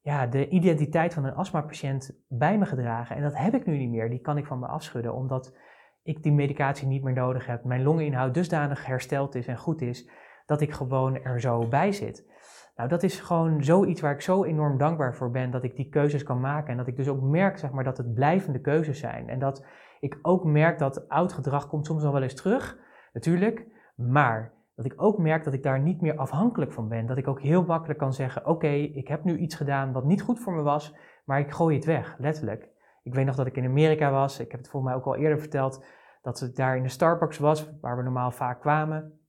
ja, 0.00 0.26
de 0.26 0.48
identiteit 0.48 1.14
van 1.14 1.24
een 1.24 1.34
astmapatiënt 1.34 2.24
bij 2.28 2.58
me 2.58 2.66
gedragen. 2.66 3.16
En 3.16 3.22
dat 3.22 3.36
heb 3.36 3.54
ik 3.54 3.66
nu 3.66 3.76
niet 3.76 3.90
meer. 3.90 4.10
Die 4.10 4.20
kan 4.20 4.38
ik 4.38 4.46
van 4.46 4.58
me 4.58 4.66
afschudden, 4.66 5.14
omdat 5.14 5.54
ik 6.06 6.22
die 6.22 6.32
medicatie 6.32 6.86
niet 6.86 7.02
meer 7.02 7.14
nodig 7.14 7.46
heb. 7.46 7.64
Mijn 7.64 7.82
longeninhoud 7.82 8.34
dusdanig 8.34 8.86
hersteld 8.86 9.34
is 9.34 9.46
en 9.46 9.58
goed 9.58 9.80
is, 9.80 10.10
dat 10.46 10.60
ik 10.60 10.72
gewoon 10.72 11.22
er 11.22 11.40
zo 11.40 11.68
bij 11.68 11.92
zit. 11.92 12.34
Nou, 12.76 12.88
dat 12.88 13.02
is 13.02 13.20
gewoon 13.20 13.64
zoiets 13.64 14.00
waar 14.00 14.12
ik 14.12 14.20
zo 14.20 14.44
enorm 14.44 14.78
dankbaar 14.78 15.14
voor 15.14 15.30
ben 15.30 15.50
dat 15.50 15.64
ik 15.64 15.76
die 15.76 15.88
keuzes 15.88 16.22
kan 16.22 16.40
maken. 16.40 16.70
En 16.70 16.76
dat 16.76 16.86
ik 16.86 16.96
dus 16.96 17.08
ook 17.08 17.22
merk 17.22 17.58
zeg 17.58 17.70
maar, 17.70 17.84
dat 17.84 17.96
het 17.96 18.14
blijvende 18.14 18.60
keuzes 18.60 18.98
zijn. 18.98 19.28
En 19.28 19.38
dat 19.38 19.66
ik 20.00 20.18
ook 20.22 20.44
merk 20.44 20.78
dat 20.78 21.08
oud 21.08 21.32
gedrag 21.32 21.68
komt 21.68 21.86
soms 21.86 22.02
nog 22.02 22.12
wel 22.12 22.22
eens 22.22 22.34
terug, 22.34 22.78
natuurlijk. 23.12 23.66
Maar 23.96 24.52
dat 24.74 24.84
ik 24.84 24.94
ook 24.96 25.18
merk 25.18 25.44
dat 25.44 25.54
ik 25.54 25.62
daar 25.62 25.80
niet 25.80 26.00
meer 26.00 26.16
afhankelijk 26.16 26.72
van 26.72 26.88
ben. 26.88 27.06
Dat 27.06 27.16
ik 27.16 27.28
ook 27.28 27.40
heel 27.40 27.64
makkelijk 27.64 27.98
kan 27.98 28.12
zeggen: 28.12 28.46
Oké, 28.46 28.68
ik 28.68 29.08
heb 29.08 29.24
nu 29.24 29.36
iets 29.36 29.54
gedaan 29.54 29.92
wat 29.92 30.04
niet 30.04 30.22
goed 30.22 30.40
voor 30.40 30.52
me 30.52 30.62
was, 30.62 30.96
maar 31.24 31.40
ik 31.40 31.50
gooi 31.50 31.76
het 31.76 31.84
weg, 31.84 32.16
letterlijk. 32.18 32.74
Ik 33.06 33.14
weet 33.14 33.26
nog 33.26 33.36
dat 33.36 33.46
ik 33.46 33.56
in 33.56 33.64
Amerika 33.64 34.10
was. 34.10 34.38
Ik 34.38 34.50
heb 34.50 34.60
het 34.60 34.68
volgens 34.68 34.92
mij 34.92 35.00
ook 35.00 35.06
al 35.06 35.16
eerder 35.16 35.38
verteld. 35.38 35.84
Dat 36.22 36.40
ik 36.40 36.56
daar 36.56 36.76
in 36.76 36.82
de 36.82 36.88
Starbucks 36.88 37.38
was, 37.38 37.70
waar 37.80 37.96
we 37.96 38.02
normaal 38.02 38.30
vaak 38.30 38.60
kwamen. 38.60 39.20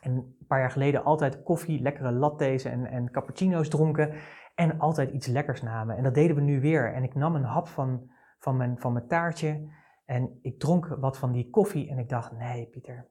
En 0.00 0.12
een 0.12 0.46
paar 0.46 0.58
jaar 0.58 0.70
geleden 0.70 1.04
altijd 1.04 1.42
koffie, 1.42 1.80
lekkere 1.80 2.12
lattes 2.12 2.64
en, 2.64 2.86
en 2.86 3.10
cappuccino's 3.10 3.68
dronken. 3.68 4.14
En 4.54 4.78
altijd 4.78 5.10
iets 5.10 5.26
lekkers 5.26 5.62
namen. 5.62 5.96
En 5.96 6.02
dat 6.02 6.14
deden 6.14 6.36
we 6.36 6.42
nu 6.42 6.60
weer. 6.60 6.92
En 6.92 7.02
ik 7.02 7.14
nam 7.14 7.34
een 7.34 7.44
hap 7.44 7.68
van, 7.68 8.10
van, 8.38 8.56
mijn, 8.56 8.78
van 8.78 8.92
mijn 8.92 9.06
taartje. 9.06 9.72
En 10.04 10.38
ik 10.42 10.58
dronk 10.60 10.86
wat 10.86 11.18
van 11.18 11.32
die 11.32 11.50
koffie. 11.50 11.90
En 11.90 11.98
ik 11.98 12.08
dacht: 12.08 12.32
Nee, 12.32 12.66
Pieter, 12.66 13.10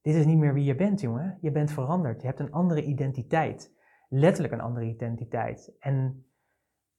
dit 0.00 0.14
is 0.14 0.26
niet 0.26 0.38
meer 0.38 0.54
wie 0.54 0.64
je 0.64 0.74
bent, 0.74 1.00
jongen. 1.00 1.38
Je 1.40 1.50
bent 1.50 1.70
veranderd. 1.70 2.20
Je 2.20 2.26
hebt 2.26 2.40
een 2.40 2.52
andere 2.52 2.82
identiteit. 2.82 3.74
Letterlijk 4.08 4.52
een 4.52 4.60
andere 4.60 4.86
identiteit. 4.86 5.76
En 5.78 6.26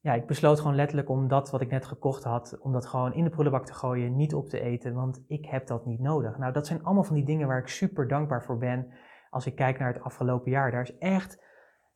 ja, 0.04 0.14
ik 0.14 0.26
besloot 0.26 0.60
gewoon 0.60 0.76
letterlijk 0.76 1.10
om 1.10 1.28
dat 1.28 1.50
wat 1.50 1.62
ik 1.62 1.70
net 1.70 1.86
gekocht 1.86 2.24
had, 2.24 2.58
om 2.60 2.72
dat 2.72 2.86
gewoon 2.86 3.14
in 3.14 3.24
de 3.24 3.30
prullenbak 3.30 3.66
te 3.66 3.74
gooien, 3.74 4.16
niet 4.16 4.34
op 4.34 4.50
te 4.50 4.60
eten, 4.60 4.94
want 4.94 5.24
ik 5.28 5.46
heb 5.46 5.68
dat 5.68 5.86
niet 5.86 6.00
nodig. 6.00 6.38
Nou, 6.38 6.54
dat 6.54 6.68
zijn 6.68 6.84
allemaal 6.84 7.04
van 7.04 7.16
die 7.16 7.26
dingen 7.26 7.48
waar 7.48 7.60
ik 7.60 7.68
super 7.68 8.08
dankbaar 8.08 8.44
voor 8.44 8.58
ben 8.58 8.94
als 9.30 9.46
ik 9.46 9.56
kijk 9.56 9.80
naar 9.80 9.94
het 9.94 10.04
afgelopen 10.04 10.52
jaar. 10.52 10.72
Daar 10.72 10.82
is 10.82 10.98
echt, 10.98 11.44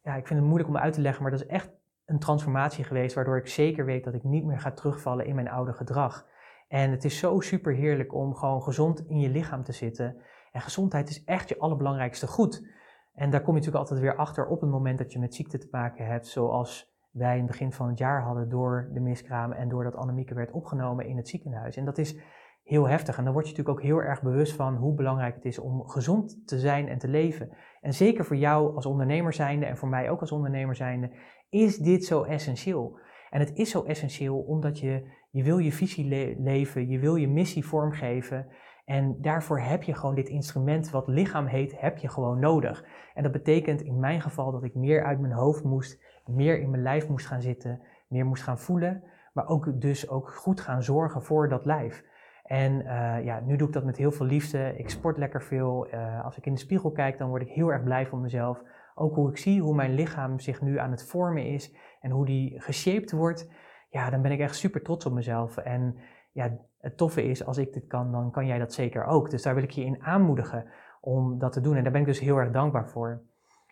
ja, 0.04 0.16
ik 0.16 0.28
vind 0.28 0.40
het 0.40 0.48
moeilijk 0.48 0.70
om 0.70 0.78
uit 0.78 0.94
te 0.94 1.02
leggen, 1.02 1.22
maar 1.22 1.32
dat 1.32 1.42
is 1.42 1.48
echt 1.48 1.72
een 2.06 2.20
transformatie 2.20 2.84
geweest, 2.84 3.16
waardoor 3.16 3.38
ik 3.38 3.48
zeker 3.48 3.86
weet 3.86 4.04
dat 4.04 4.14
ik 4.14 4.24
niet 4.24 4.46
meer 4.46 4.60
ga 4.60 4.72
terugvallen 4.72 5.26
in 5.26 5.36
mijn 5.36 5.50
oude 5.50 5.74
gedrag. 5.74 6.28
En 6.68 6.92
het 6.92 7.04
is 7.04 7.20
zo 7.20 7.40
super 7.40 7.74
heerlijk 7.74 8.14
om 8.14 8.36
gewoon 8.36 8.64
gezond 8.64 9.08
in 9.08 9.20
je 9.20 9.30
lichaam 9.30 9.64
te 9.64 9.72
zitten. 9.72 10.22
En 10.52 10.62
gezondheid 10.62 11.10
is 11.10 11.24
echt 11.24 11.50
je 11.50 11.60
allerbelangrijkste 11.60 12.28
goed. 12.28 12.68
En 13.14 13.30
daar 13.30 13.42
kom 13.42 13.54
je 13.54 13.60
natuurlijk 13.60 13.90
altijd 13.90 14.00
weer 14.00 14.16
achter 14.16 14.48
op 14.48 14.62
het 14.62 14.70
moment 14.70 14.98
dat 14.98 15.12
je 15.12 15.20
met 15.20 15.36
ziekte 15.36 15.58
te 15.58 15.68
maken 15.72 16.06
hebt, 16.06 16.28
zoals 16.28 16.96
wij 17.18 17.34
in 17.34 17.42
het 17.42 17.52
begin 17.52 17.72
van 17.72 17.88
het 17.88 17.98
jaar 17.98 18.22
hadden 18.22 18.50
door 18.50 18.90
de 18.94 19.00
miskraam 19.00 19.52
en 19.52 19.70
doordat 19.70 19.96
Annemieke 19.96 20.34
werd 20.34 20.52
opgenomen 20.52 21.06
in 21.06 21.18
het 21.18 21.28
ziekenhuis. 21.28 21.78
En 21.78 21.86
dat 21.86 21.98
is 21.98 22.20
heel 22.64 22.88
heftig. 22.88 23.18
En 23.18 23.24
dan 23.24 23.34
word 23.34 23.46
je 23.46 23.52
natuurlijk 23.52 23.78
ook 23.78 23.86
heel 23.86 24.02
erg 24.02 24.22
bewust 24.22 24.56
van 24.56 24.76
hoe 24.76 24.96
belangrijk 24.96 25.36
het 25.36 25.46
is 25.46 25.60
om 25.60 25.88
gezond 25.88 26.48
te 26.48 26.60
zijn 26.60 26.88
en 26.88 26.98
te 26.98 27.08
leven. 27.08 27.50
En 27.82 27.94
zeker 27.94 28.26
voor 28.26 28.36
jou 28.36 28.76
als 28.76 28.86
ondernemer 28.86 29.34
zijnde 29.34 29.66
en 29.66 29.78
voor 29.78 29.90
mij 29.90 30.10
ook 30.10 30.20
als 30.20 30.32
ondernemer 30.32 30.76
zijnde, 30.76 31.12
is 31.50 31.78
dit 31.78 32.06
zo 32.06 32.24
essentieel. 32.24 33.00
En 33.30 33.40
het 33.40 33.54
is 33.54 33.70
zo 33.70 33.84
essentieel 33.84 34.38
omdat 34.38 34.80
je, 34.80 35.12
je 35.32 35.44
wil 35.44 35.58
je 35.58 35.72
visie 35.72 36.36
leven, 36.40 36.90
je 36.90 37.00
wil 37.00 37.16
je 37.16 37.28
missie 37.28 37.66
vormgeven. 37.66 38.48
En 38.86 39.18
daarvoor 39.22 39.60
heb 39.60 39.84
je 39.84 39.94
gewoon 39.94 40.16
dit 40.16 40.30
instrument, 40.30 40.90
wat 40.90 41.08
lichaam 41.08 41.46
heet, 41.46 41.80
heb 41.80 41.98
je 41.98 42.10
gewoon 42.10 42.40
nodig. 42.40 42.86
En 43.14 43.24
dat 43.24 43.32
betekent 43.32 43.82
in 43.82 44.00
mijn 44.00 44.22
geval 44.22 44.52
dat 44.52 44.64
ik 44.64 44.76
meer 44.76 45.04
uit 45.04 45.20
mijn 45.20 45.34
hoofd 45.34 45.64
moest, 45.64 46.07
meer 46.28 46.60
in 46.60 46.70
mijn 46.70 46.84
lijf 46.84 47.10
moest 47.10 47.26
gaan 47.26 47.42
zitten, 47.42 47.82
meer 48.08 48.26
moest 48.26 48.44
gaan 48.44 48.60
voelen, 48.60 49.04
maar 49.34 49.48
ook 49.48 49.82
dus 49.82 50.10
ook 50.10 50.30
goed 50.34 50.62
gaan 50.62 50.84
zorgen 50.84 51.24
voor 51.24 51.50
dat 51.50 51.66
lijf. 51.66 52.06
En 52.44 52.82
uh, 52.82 53.24
ja, 53.24 53.40
nu 53.40 53.56
doe 53.56 53.68
ik 53.68 53.74
dat 53.74 53.84
met 53.84 53.98
heel 53.98 54.12
veel 54.12 54.26
liefde. 54.26 54.74
Ik 54.78 54.90
sport 54.90 55.18
lekker 55.18 55.44
veel. 55.44 55.88
Uh, 55.94 56.26
als 56.26 56.38
ik 56.38 56.46
in 56.46 56.54
de 56.54 56.60
spiegel 56.60 56.92
kijk, 56.92 57.18
dan 57.18 57.30
word 57.30 57.42
ik 57.42 57.50
heel 57.50 57.72
erg 57.72 57.84
blij 57.84 58.08
van 58.08 58.22
mezelf. 58.22 58.64
Ook 58.96 59.16
hoe 59.16 59.30
ik 59.30 59.38
zie 59.38 59.62
hoe 59.62 59.76
mijn 59.76 59.94
lichaam 59.94 60.40
zich 60.40 60.62
nu 60.62 60.80
aan 60.80 60.92
het 60.92 61.06
vormen 61.06 61.46
is 61.46 61.76
en 62.02 62.12
hoe 62.12 62.26
die 62.26 62.62
geshaped 62.62 63.12
wordt. 63.12 63.50
Ja, 63.90 64.10
dan 64.10 64.22
ben 64.22 64.32
ik 64.32 64.40
echt 64.40 64.56
super 64.56 64.82
trots 64.82 65.06
op 65.06 65.14
mezelf. 65.14 65.58
En 65.58 65.96
ja, 66.32 66.58
het 66.80 66.98
toffe 66.98 67.24
is, 67.24 67.46
als 67.46 67.58
ik 67.58 67.74
dit 67.74 67.88
kan, 67.88 68.12
dan 68.12 68.32
kan 68.32 68.46
jij 68.46 68.60
dat 68.60 68.74
zeker 68.74 69.06
ook. 69.06 69.30
Dus 69.30 69.42
daar 69.42 69.56
wil 69.56 69.64
ik 69.64 69.72
je 69.72 69.86
in 69.86 70.04
aanmoedigen 70.04 70.66
om 71.02 71.40
dat 71.40 71.54
te 71.54 71.62
doen. 71.62 71.76
En 71.76 71.84
daar 71.84 71.92
ben 71.92 72.02
ik 72.02 72.08
dus 72.08 72.20
heel 72.20 72.38
erg 72.38 72.52
dankbaar 72.52 72.90
voor. 72.90 73.22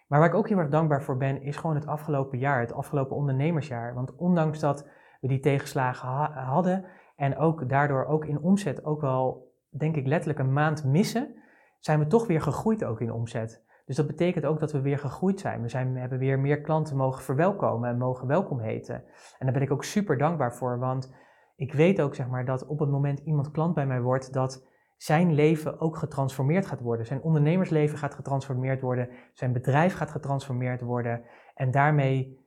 Maar 0.07 0.19
waar 0.19 0.29
ik 0.29 0.35
ook 0.35 0.47
heel 0.47 0.57
erg 0.57 0.69
dankbaar 0.69 1.03
voor 1.03 1.17
ben, 1.17 1.41
is 1.41 1.57
gewoon 1.57 1.75
het 1.75 1.87
afgelopen 1.87 2.39
jaar, 2.39 2.59
het 2.59 2.73
afgelopen 2.73 3.15
ondernemersjaar. 3.15 3.93
Want 3.93 4.15
ondanks 4.15 4.59
dat 4.59 4.87
we 5.21 5.27
die 5.27 5.39
tegenslagen 5.39 6.07
hadden 6.33 6.85
en 7.15 7.37
ook 7.37 7.69
daardoor 7.69 8.05
ook 8.05 8.25
in 8.25 8.39
omzet 8.39 8.85
ook 8.85 9.01
wel, 9.01 9.53
denk 9.69 9.95
ik, 9.95 10.07
letterlijk 10.07 10.39
een 10.39 10.53
maand 10.53 10.83
missen, 10.83 11.35
zijn 11.79 11.99
we 11.99 12.07
toch 12.07 12.27
weer 12.27 12.41
gegroeid 12.41 12.83
ook 12.83 13.01
in 13.01 13.11
omzet. 13.11 13.63
Dus 13.85 13.95
dat 13.95 14.07
betekent 14.07 14.45
ook 14.45 14.59
dat 14.59 14.71
we 14.71 14.81
weer 14.81 14.99
gegroeid 14.99 15.39
zijn. 15.39 15.61
We, 15.61 15.69
zijn, 15.69 15.97
hebben 15.97 16.19
weer 16.19 16.39
meer 16.39 16.61
klanten 16.61 16.97
mogen 16.97 17.23
verwelkomen 17.23 17.89
en 17.89 17.97
mogen 17.97 18.27
welkom 18.27 18.59
heten. 18.59 18.95
En 19.37 19.45
daar 19.45 19.53
ben 19.53 19.61
ik 19.61 19.71
ook 19.71 19.83
super 19.83 20.17
dankbaar 20.17 20.55
voor, 20.55 20.79
want 20.79 21.13
ik 21.55 21.73
weet 21.73 22.01
ook 22.01 22.15
zeg 22.15 22.27
maar, 22.27 22.45
dat 22.45 22.65
op 22.67 22.79
het 22.79 22.89
moment 22.89 23.19
iemand 23.19 23.51
klant 23.51 23.73
bij 23.73 23.85
mij 23.85 24.01
wordt, 24.01 24.33
dat 24.33 24.67
zijn 24.97 25.33
leven 25.33 25.79
ook 25.79 25.97
getransformeerd 25.97 26.65
gaat 26.65 26.81
worden. 26.81 27.05
Zijn 27.05 27.21
ondernemersleven 27.21 27.97
gaat 27.97 28.15
getransformeerd 28.15 28.81
worden, 28.81 29.09
zijn 29.33 29.53
bedrijf 29.53 29.93
gaat 29.93 30.11
getransformeerd 30.11 30.81
worden. 30.81 31.23
En 31.53 31.71
daarmee 31.71 32.43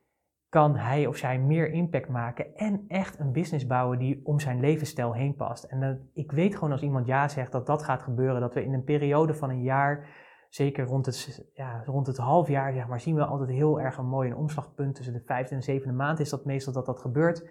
kan 0.49 0.75
hij 0.75 1.07
of 1.07 1.17
zij 1.17 1.39
meer 1.39 1.71
impact 1.71 2.09
maken 2.09 2.55
en 2.55 2.85
echt 2.87 3.19
een 3.19 3.31
business 3.31 3.67
bouwen 3.67 3.99
die 3.99 4.19
om 4.23 4.39
zijn 4.39 4.59
levensstijl 4.59 5.13
heen 5.13 5.35
past. 5.35 5.63
En 5.63 6.09
ik 6.13 6.31
weet 6.31 6.55
gewoon 6.55 6.71
als 6.71 6.81
iemand 6.81 7.05
ja 7.05 7.27
zegt 7.27 7.51
dat 7.51 7.65
dat 7.65 7.83
gaat 7.83 8.01
gebeuren, 8.01 8.41
dat 8.41 8.53
we 8.53 8.63
in 8.63 8.73
een 8.73 8.83
periode 8.83 9.33
van 9.33 9.49
een 9.49 9.63
jaar 9.63 10.07
zeker 10.49 10.85
rond 10.85 11.05
het, 11.05 11.49
ja, 11.53 11.83
rond 11.85 12.07
het 12.07 12.17
half 12.17 12.47
jaar, 12.47 12.73
zeg 12.73 12.87
maar, 12.87 12.99
zien 12.99 13.15
we 13.15 13.25
altijd 13.25 13.49
heel 13.49 13.81
erg 13.81 13.97
een 13.97 14.07
mooi 14.07 14.33
omslagpunt. 14.33 14.95
Tussen 14.95 15.13
de 15.13 15.23
vijfde 15.25 15.55
en 15.55 15.63
zevende 15.63 15.93
maand 15.93 16.19
is 16.19 16.29
dat 16.29 16.45
meestal 16.45 16.73
dat 16.73 16.85
dat 16.85 16.99
gebeurt. 16.99 17.49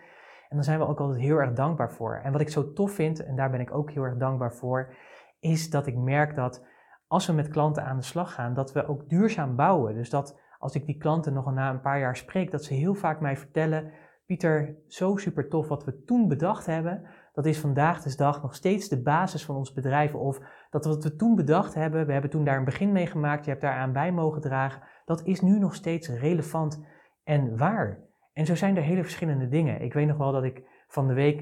En 0.49 0.57
daar 0.57 0.65
zijn 0.65 0.79
we 0.79 0.87
ook 0.87 1.01
altijd 1.01 1.21
heel 1.21 1.37
erg 1.37 1.53
dankbaar 1.53 1.93
voor. 1.93 2.21
En 2.25 2.33
wat 2.33 2.41
ik 2.41 2.49
zo 2.49 2.73
tof 2.73 2.93
vind, 2.93 3.25
en 3.25 3.37
daar 3.37 3.51
ben 3.51 3.61
ik 3.61 3.75
ook 3.75 3.91
heel 3.91 4.03
erg 4.03 4.17
dankbaar 4.17 4.55
voor, 4.55 4.95
is 5.41 5.71
dat 5.71 5.87
ik 5.87 5.97
merk 5.97 6.37
dat 6.37 6.67
als 7.07 7.27
we 7.27 7.33
met 7.33 7.49
klanten 7.49 7.85
aan 7.85 7.97
de 7.97 8.03
slag 8.03 8.35
gaan, 8.35 8.55
dat 8.55 8.73
we 8.73 8.87
ook 8.87 9.09
duurzaam 9.09 9.57
bouwen. 9.57 9.95
Dus 9.95 10.11
dat 10.11 10.41
als 10.59 10.75
ik 10.75 10.87
die 10.87 10.99
klanten 10.99 11.33
nog 11.33 11.53
na 11.53 11.71
een 11.71 11.81
paar 11.81 11.99
jaar 11.99 12.17
spreek, 12.17 12.51
dat 12.51 12.65
ze 12.65 12.75
heel 12.75 12.95
vaak 12.95 13.21
mij 13.21 13.37
vertellen: 13.37 13.93
Pieter, 14.27 14.77
zo 14.87 15.17
super 15.17 15.49
tof 15.49 15.69
wat 15.69 15.85
we 15.85 16.03
toen 16.05 16.29
bedacht 16.29 16.67
hebben. 16.67 17.03
Dat 17.33 17.47
is 17.47 17.61
vandaag 17.61 18.03
de 18.03 18.17
dag 18.17 18.43
nog 18.43 18.55
steeds 18.55 18.89
de 18.89 19.03
basis 19.03 19.45
van 19.45 19.57
ons 19.57 19.73
bedrijf. 19.73 20.15
Of 20.15 20.41
dat 20.71 20.85
wat 20.85 21.05
we 21.05 21.17
toen 21.17 21.35
bedacht 21.35 21.75
hebben, 21.75 22.07
we 22.07 22.13
hebben 22.13 22.31
toen 22.31 22.45
daar 22.45 22.59
een 22.59 22.65
begin 22.65 22.93
mee 22.93 23.07
gemaakt, 23.07 23.45
je 23.45 23.51
hebt 23.51 23.63
daaraan 23.63 23.93
bij 23.93 24.13
mogen 24.13 24.41
dragen. 24.41 24.83
Dat 25.05 25.23
is 25.25 25.41
nu 25.41 25.59
nog 25.59 25.75
steeds 25.75 26.09
relevant 26.09 26.85
en 27.25 27.57
waar. 27.57 28.08
En 28.39 28.47
zo 28.47 28.55
zijn 28.55 28.77
er 28.77 28.83
hele 28.83 29.03
verschillende 29.03 29.49
dingen. 29.49 29.81
Ik 29.81 29.93
weet 29.93 30.07
nog 30.07 30.17
wel 30.17 30.33
dat 30.33 30.45
ik 30.45 30.63
van 30.89 31.09
de 31.09 31.15
week 31.15 31.41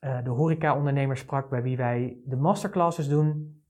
uh, 0.00 0.24
de 0.24 0.30
horeca-ondernemer 0.30 1.16
sprak 1.16 1.48
bij 1.50 1.62
wie 1.62 1.76
wij 1.76 2.16
de 2.24 2.36
masterclasses 2.36 3.08
doen. 3.08 3.62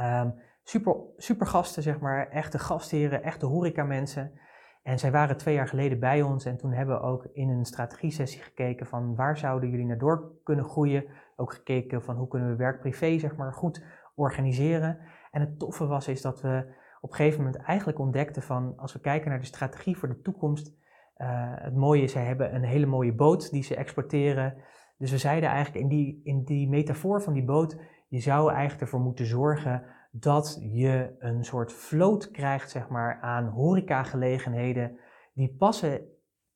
Um, 0.00 0.34
super, 0.62 0.96
super 1.16 1.46
gasten, 1.46 1.82
zeg 1.82 2.00
maar, 2.00 2.28
echte 2.28 2.58
gastheren, 2.58 3.22
echte 3.22 3.46
horeca-mensen. 3.46 4.32
En 4.82 4.98
zij 4.98 5.10
waren 5.10 5.36
twee 5.36 5.54
jaar 5.54 5.68
geleden 5.68 6.00
bij 6.00 6.22
ons 6.22 6.44
en 6.44 6.56
toen 6.56 6.72
hebben 6.72 6.94
we 6.94 7.02
ook 7.02 7.24
in 7.32 7.48
een 7.48 7.64
strategie-sessie 7.64 8.42
gekeken 8.42 8.86
van 8.86 9.14
waar 9.14 9.38
zouden 9.38 9.70
jullie 9.70 9.86
naar 9.86 9.98
door 9.98 10.32
kunnen 10.44 10.64
groeien. 10.64 11.04
Ook 11.36 11.54
gekeken 11.54 12.02
van 12.02 12.16
hoe 12.16 12.28
kunnen 12.28 12.48
we 12.48 12.56
werk-privé 12.56 13.18
zeg 13.18 13.36
maar 13.36 13.52
goed 13.52 13.84
organiseren. 14.14 14.98
En 15.30 15.40
het 15.40 15.58
toffe 15.58 15.86
was 15.86 16.08
is 16.08 16.22
dat 16.22 16.40
we 16.40 16.74
op 17.00 17.10
een 17.10 17.16
gegeven 17.16 17.44
moment 17.44 17.62
eigenlijk 17.62 17.98
ontdekten 17.98 18.42
van 18.42 18.72
als 18.76 18.92
we 18.92 19.00
kijken 19.00 19.30
naar 19.30 19.40
de 19.40 19.46
strategie 19.46 19.96
voor 19.96 20.08
de 20.08 20.20
toekomst. 20.20 20.78
Uh, 21.20 21.26
het 21.54 21.74
mooie 21.74 22.02
is, 22.02 22.12
zij 22.12 22.24
hebben 22.24 22.54
een 22.54 22.64
hele 22.64 22.86
mooie 22.86 23.14
boot 23.14 23.50
die 23.50 23.62
ze 23.62 23.76
exporteren. 23.76 24.54
Dus 24.98 25.10
we 25.10 25.18
zeiden 25.18 25.48
eigenlijk 25.48 25.84
in 25.84 25.88
die, 25.88 26.20
in 26.24 26.44
die 26.44 26.68
metafoor 26.68 27.22
van 27.22 27.32
die 27.32 27.44
boot, 27.44 27.76
je 28.08 28.20
zou 28.20 28.50
eigenlijk 28.50 28.80
ervoor 28.80 29.00
moeten 29.00 29.26
zorgen 29.26 29.84
dat 30.10 30.58
je 30.60 31.16
een 31.18 31.44
soort 31.44 31.72
vloot 31.72 32.30
krijgt 32.30 32.70
zeg 32.70 32.88
maar, 32.88 33.18
aan 33.20 33.48
horecagelegenheden 33.48 34.98
die 35.34 35.54
passen 35.58 36.00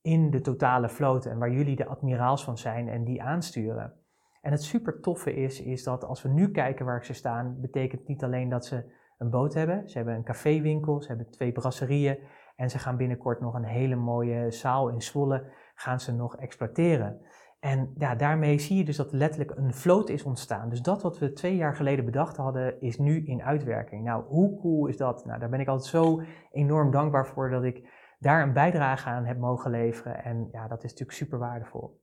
in 0.02 0.30
de 0.30 0.40
totale 0.40 0.88
vloot 0.88 1.26
en 1.26 1.38
waar 1.38 1.52
jullie 1.52 1.76
de 1.76 1.87
admiraals 1.87 2.44
van 2.44 2.59
zijn 2.59 2.88
en 2.88 3.04
die 3.04 3.23
aansturen. 3.23 3.92
En 4.40 4.52
het 4.52 4.62
super 4.62 5.00
toffe 5.00 5.35
is, 5.35 5.62
is 5.62 5.83
dat 5.85 6.04
als 6.04 6.23
we 6.23 6.28
nu 6.28 6.50
kijken 6.50 6.87
waar 6.87 7.04
ze 7.04 7.12
staan, 7.12 7.61
betekent 7.61 8.09
niet 8.09 8.25
alleen 8.25 8.49
dat 8.49 8.66
ze 8.66 8.92
een 9.18 9.30
boot 9.30 9.54
hebben, 9.54 9.88
ze 9.88 9.97
hebben 9.97 10.14
een 10.14 10.25
caféwinkel, 10.25 11.02
ze 11.02 11.09
hebben 11.09 11.30
twee 11.30 11.52
brasserieën 11.52 12.18
en 12.56 12.70
ze 12.70 12.78
gaan 12.78 12.96
binnenkort 12.96 13.40
nog 13.40 13.54
een 13.54 13.64
hele 13.64 13.96
mooie 13.96 14.50
zaal 14.50 14.88
in 14.88 15.02
Zwolle 15.02 15.52
gaan 15.75 16.00
ze 16.00 16.12
nog 16.12 16.37
exploiteren. 16.37 17.20
En 17.61 17.92
ja, 17.96 18.14
daarmee 18.14 18.58
zie 18.58 18.76
je 18.76 18.84
dus 18.84 18.96
dat 18.96 19.12
letterlijk 19.12 19.56
een 19.56 19.75
vloot 19.75 20.08
is 20.08 20.23
ontstaan. 20.23 20.68
Dus 20.68 20.82
dat 20.82 21.02
wat 21.02 21.18
we 21.18 21.32
twee 21.32 21.56
jaar 21.56 21.76
geleden 21.76 22.04
bedacht 22.04 22.37
hadden, 22.37 22.80
is 22.80 22.99
nu 22.99 23.26
in 23.26 23.42
uitwerking. 23.42 24.04
Nou, 24.04 24.25
hoe 24.25 24.61
cool 24.61 24.87
is 24.87 24.96
dat? 24.96 25.25
Nou, 25.25 25.38
daar 25.38 25.49
ben 25.49 25.61
ik 25.61 25.68
altijd 25.68 25.88
zo 25.88 26.23
enorm 26.50 26.90
dankbaar 26.90 27.26
voor 27.26 27.50
dat 27.50 27.64
ik 27.64 27.88
daar 28.18 28.42
een 28.42 28.52
bijdrage 28.52 29.08
aan 29.08 29.25
heb 29.25 29.38
mogen 29.38 29.70
leveren. 29.70 30.25
En 30.25 30.49
ja, 30.52 30.68
dat 30.68 30.84
is 30.84 30.90
natuurlijk 30.90 31.18
super 31.18 31.38
waardevol. 31.38 32.02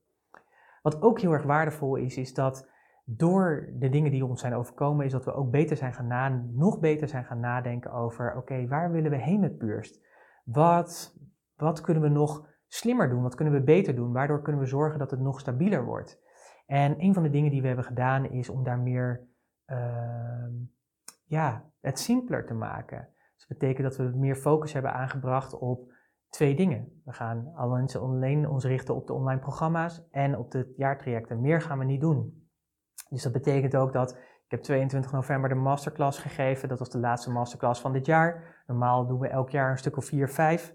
Wat 0.82 1.02
ook 1.02 1.20
heel 1.20 1.32
erg 1.32 1.42
waardevol 1.42 1.96
is, 1.96 2.16
is 2.16 2.34
dat 2.34 2.70
door 3.04 3.72
de 3.78 3.88
dingen 3.88 4.10
die 4.10 4.24
ons 4.24 4.40
zijn 4.40 4.54
overkomen, 4.54 5.06
is 5.06 5.12
dat 5.12 5.24
we 5.24 5.34
ook 5.34 5.50
beter 5.50 5.76
zijn 5.76 5.92
gaan 5.92 6.50
nog 6.54 6.80
beter 6.80 7.08
zijn 7.08 7.24
gaan 7.24 7.40
nadenken 7.40 7.92
over, 7.92 8.36
oké, 8.36 8.66
waar 8.66 8.90
willen 8.90 9.10
we 9.10 9.16
heen 9.16 9.40
met 9.40 9.58
Puurst? 9.58 10.00
Wat, 10.42 11.16
wat 11.56 11.80
kunnen 11.80 12.02
we 12.02 12.08
nog 12.08 12.48
slimmer 12.66 13.08
doen? 13.08 13.22
Wat 13.22 13.34
kunnen 13.34 13.54
we 13.54 13.62
beter 13.62 13.94
doen? 13.94 14.12
Waardoor 14.12 14.42
kunnen 14.42 14.60
we 14.60 14.66
zorgen 14.66 14.98
dat 14.98 15.10
het 15.10 15.20
nog 15.20 15.40
stabieler 15.40 15.84
wordt? 15.84 16.20
En 16.66 17.00
een 17.00 17.14
van 17.14 17.22
de 17.22 17.30
dingen 17.30 17.50
die 17.50 17.60
we 17.60 17.66
hebben 17.66 17.84
gedaan 17.84 18.30
is 18.30 18.48
om 18.48 18.64
daar 18.64 18.78
meer, 18.78 19.28
uh, 19.66 20.46
ja, 21.24 21.70
het 21.80 21.98
simpeler 21.98 22.46
te 22.46 22.54
maken. 22.54 23.08
Dus 23.34 23.46
dat 23.48 23.58
betekent 23.58 23.88
dat 23.88 23.96
we 23.96 24.18
meer 24.18 24.36
focus 24.36 24.72
hebben 24.72 24.92
aangebracht 24.92 25.58
op 25.58 25.92
twee 26.28 26.54
dingen. 26.54 27.00
We 27.04 27.12
gaan 27.12 27.54
alleen 27.54 28.48
ons 28.48 28.64
richten 28.64 28.94
op 28.94 29.06
de 29.06 29.12
online 29.12 29.40
programma's 29.40 30.08
en 30.10 30.38
op 30.38 30.50
de 30.50 30.72
jaartrajecten. 30.76 31.40
Meer 31.40 31.60
gaan 31.60 31.78
we 31.78 31.84
niet 31.84 32.00
doen. 32.00 32.48
Dus 33.08 33.22
dat 33.22 33.32
betekent 33.32 33.76
ook 33.76 33.92
dat 33.92 34.18
heb 34.52 34.62
22 34.62 35.12
november 35.12 35.48
de 35.48 35.54
masterclass 35.54 36.18
gegeven. 36.18 36.68
Dat 36.68 36.78
was 36.78 36.90
de 36.90 36.98
laatste 36.98 37.30
masterclass 37.30 37.80
van 37.80 37.92
dit 37.92 38.06
jaar. 38.06 38.62
Normaal 38.66 39.06
doen 39.06 39.20
we 39.20 39.28
elk 39.28 39.50
jaar 39.50 39.70
een 39.70 39.78
stuk 39.78 39.96
of 39.96 40.04
4, 40.04 40.28
5. 40.28 40.74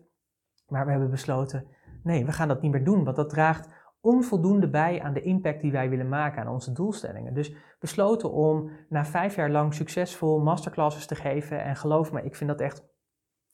Maar 0.68 0.86
we 0.86 0.92
hebben 0.92 1.10
besloten, 1.10 1.68
Nee, 2.08 2.26
we 2.26 2.32
gaan 2.32 2.48
dat 2.48 2.62
niet 2.62 2.72
meer 2.72 2.84
doen, 2.84 3.04
want 3.04 3.16
dat 3.16 3.30
draagt 3.30 3.70
onvoldoende 4.02 4.70
bij 4.70 5.02
aan 5.02 5.14
de 5.14 5.22
impact 5.22 5.62
die 5.62 5.72
wij 5.72 5.90
willen 5.90 6.10
maken 6.10 6.42
aan 6.42 6.54
onze 6.54 6.72
doelstellingen. 6.72 7.34
Dus 7.34 7.56
besloten 7.80 8.32
om 8.32 8.72
na 8.90 9.06
vijf 9.06 9.36
jaar 9.36 9.50
lang 9.50 9.74
succesvol 9.74 10.40
masterclasses 10.40 11.06
te 11.06 11.16
geven. 11.16 11.64
En 11.64 11.76
geloof 11.76 12.12
me, 12.12 12.24
ik 12.24 12.36
vind 12.36 12.50
dat 12.50 12.62
echt 12.62 12.86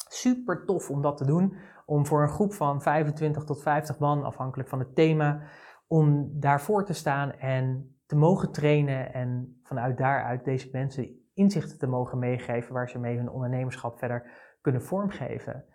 super 0.08 0.66
tof 0.66 0.90
om 0.90 1.02
dat 1.02 1.18
te 1.18 1.26
doen. 1.26 1.56
Om 1.86 2.06
voor 2.06 2.22
een 2.22 2.30
groep 2.30 2.54
van 2.54 2.82
25 2.82 3.44
tot 3.44 3.62
50 3.62 4.00
man, 4.00 4.24
afhankelijk 4.24 4.70
van 4.70 4.80
het 4.80 4.96
thema, 4.96 5.42
om 5.88 6.30
daarvoor 6.40 6.86
te 6.86 6.94
staan 6.94 7.32
en 7.32 7.96
te 8.14 8.20
mogen 8.20 8.52
trainen 8.52 9.14
en 9.14 9.60
vanuit 9.64 9.98
daaruit 9.98 10.46
deze 10.46 10.70
mensen 10.72 11.08
inzichten 11.34 11.80
te 11.80 11.88
mogen 11.88 12.20
meegeven 12.20 12.74
waar 12.74 12.90
ze 12.90 13.00
mee 13.00 13.18
hun 13.18 13.30
ondernemerschap 13.30 13.98
verder 13.98 14.32
kunnen 14.62 14.82
vormgeven. 14.82 15.66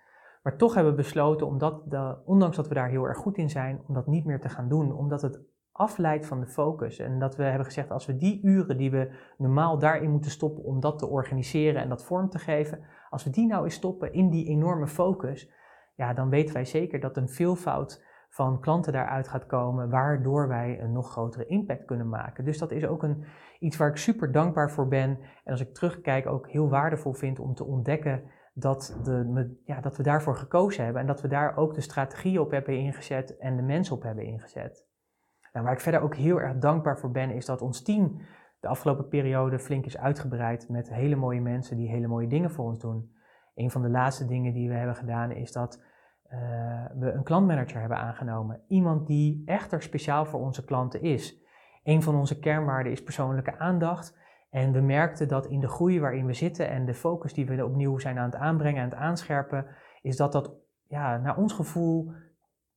Maar 0.42 0.56
toch 0.56 0.74
hebben 0.74 0.92
we 0.92 1.02
besloten, 1.02 1.46
omdat 1.46 1.82
ondanks 2.24 2.56
dat 2.56 2.68
we 2.68 2.74
daar 2.74 2.88
heel 2.88 3.04
erg 3.04 3.18
goed 3.18 3.36
in 3.36 3.50
zijn, 3.50 3.82
om 3.86 3.94
dat 3.94 4.06
niet 4.06 4.24
meer 4.24 4.40
te 4.40 4.48
gaan 4.48 4.68
doen. 4.68 4.92
Omdat 4.92 5.22
het 5.22 5.40
afleidt 5.72 6.26
van 6.26 6.40
de 6.40 6.46
focus. 6.46 6.98
En 6.98 7.18
dat 7.18 7.36
we 7.36 7.42
hebben 7.42 7.64
gezegd, 7.64 7.90
als 7.90 8.06
we 8.06 8.16
die 8.16 8.42
uren 8.42 8.76
die 8.76 8.90
we 8.90 9.10
normaal 9.38 9.78
daarin 9.78 10.10
moeten 10.10 10.30
stoppen 10.30 10.64
om 10.64 10.80
dat 10.80 10.98
te 10.98 11.06
organiseren 11.06 11.82
en 11.82 11.88
dat 11.88 12.04
vorm 12.04 12.30
te 12.30 12.38
geven, 12.38 12.84
als 13.10 13.24
we 13.24 13.30
die 13.30 13.46
nou 13.46 13.64
eens 13.64 13.74
stoppen 13.74 14.12
in 14.12 14.30
die 14.30 14.48
enorme 14.48 14.86
focus, 14.86 15.50
ja, 15.94 16.12
dan 16.12 16.28
weten 16.28 16.54
wij 16.54 16.64
zeker 16.64 17.00
dat 17.00 17.16
een 17.16 17.28
veelvoud 17.28 18.04
van 18.28 18.60
klanten 18.60 18.92
daaruit 18.92 19.28
gaat 19.28 19.46
komen, 19.46 19.90
waardoor 19.90 20.48
wij 20.48 20.80
een 20.80 20.92
nog 20.92 21.10
grotere 21.10 21.46
impact 21.46 21.84
kunnen 21.84 22.08
maken. 22.08 22.44
Dus 22.44 22.58
dat 22.58 22.70
is 22.70 22.86
ook 22.86 23.02
een, 23.02 23.24
iets 23.58 23.76
waar 23.76 23.88
ik 23.88 23.96
super 23.96 24.32
dankbaar 24.32 24.70
voor 24.70 24.88
ben. 24.88 25.18
En 25.44 25.52
als 25.52 25.60
ik 25.60 25.74
terugkijk, 25.74 26.26
ook 26.26 26.48
heel 26.48 26.68
waardevol 26.68 27.12
vind 27.12 27.38
om 27.38 27.54
te 27.54 27.64
ontdekken 27.64 28.22
dat, 28.54 29.00
de, 29.02 29.60
ja, 29.64 29.80
dat 29.80 29.96
we 29.96 30.02
daarvoor 30.02 30.36
gekozen 30.36 30.84
hebben 30.84 31.00
en 31.02 31.08
dat 31.08 31.20
we 31.20 31.28
daar 31.28 31.56
ook 31.56 31.74
de 31.74 31.80
strategie 31.80 32.40
op 32.40 32.50
hebben 32.50 32.78
ingezet 32.78 33.36
en 33.36 33.56
de 33.56 33.62
mensen 33.62 33.96
op 33.96 34.02
hebben 34.02 34.24
ingezet. 34.24 34.86
Nou, 35.52 35.64
waar 35.64 35.74
ik 35.74 35.80
verder 35.80 36.00
ook 36.00 36.14
heel 36.14 36.40
erg 36.40 36.58
dankbaar 36.58 36.98
voor 36.98 37.10
ben, 37.10 37.30
is 37.30 37.46
dat 37.46 37.62
ons 37.62 37.82
team 37.82 38.20
de 38.60 38.68
afgelopen 38.68 39.08
periode 39.08 39.58
flink 39.58 39.86
is 39.86 39.98
uitgebreid 39.98 40.68
met 40.68 40.94
hele 40.94 41.16
mooie 41.16 41.40
mensen 41.40 41.76
die 41.76 41.88
hele 41.88 42.06
mooie 42.06 42.28
dingen 42.28 42.50
voor 42.50 42.64
ons 42.64 42.78
doen. 42.78 43.16
Een 43.54 43.70
van 43.70 43.82
de 43.82 43.90
laatste 43.90 44.26
dingen 44.26 44.52
die 44.52 44.68
we 44.68 44.74
hebben 44.74 44.96
gedaan 44.96 45.30
is 45.30 45.52
dat 45.52 45.82
uh, 46.32 46.38
we 46.94 47.12
een 47.12 47.22
klantmanager 47.22 47.80
hebben 47.80 47.98
aangenomen. 47.98 48.60
Iemand 48.68 49.06
die 49.06 49.42
echter 49.46 49.82
speciaal 49.82 50.24
voor 50.24 50.40
onze 50.40 50.64
klanten 50.64 51.02
is. 51.02 51.42
Een 51.82 52.02
van 52.02 52.14
onze 52.14 52.38
kernwaarden 52.38 52.92
is 52.92 53.02
persoonlijke 53.02 53.58
aandacht. 53.58 54.16
En 54.50 54.72
we 54.72 54.80
merkten 54.80 55.28
dat 55.28 55.46
in 55.46 55.60
de 55.60 55.68
groei 55.68 56.00
waarin 56.00 56.26
we 56.26 56.32
zitten 56.32 56.68
en 56.68 56.84
de 56.84 56.94
focus 56.94 57.32
die 57.32 57.46
we 57.46 57.64
opnieuw 57.64 57.98
zijn 57.98 58.18
aan 58.18 58.30
het 58.30 58.40
aanbrengen 58.40 58.82
en 58.82 58.88
het 58.88 58.98
aanscherpen, 58.98 59.66
is 60.02 60.16
dat 60.16 60.32
dat 60.32 60.52
ja, 60.88 61.16
naar 61.16 61.36
ons 61.36 61.52
gevoel 61.52 62.12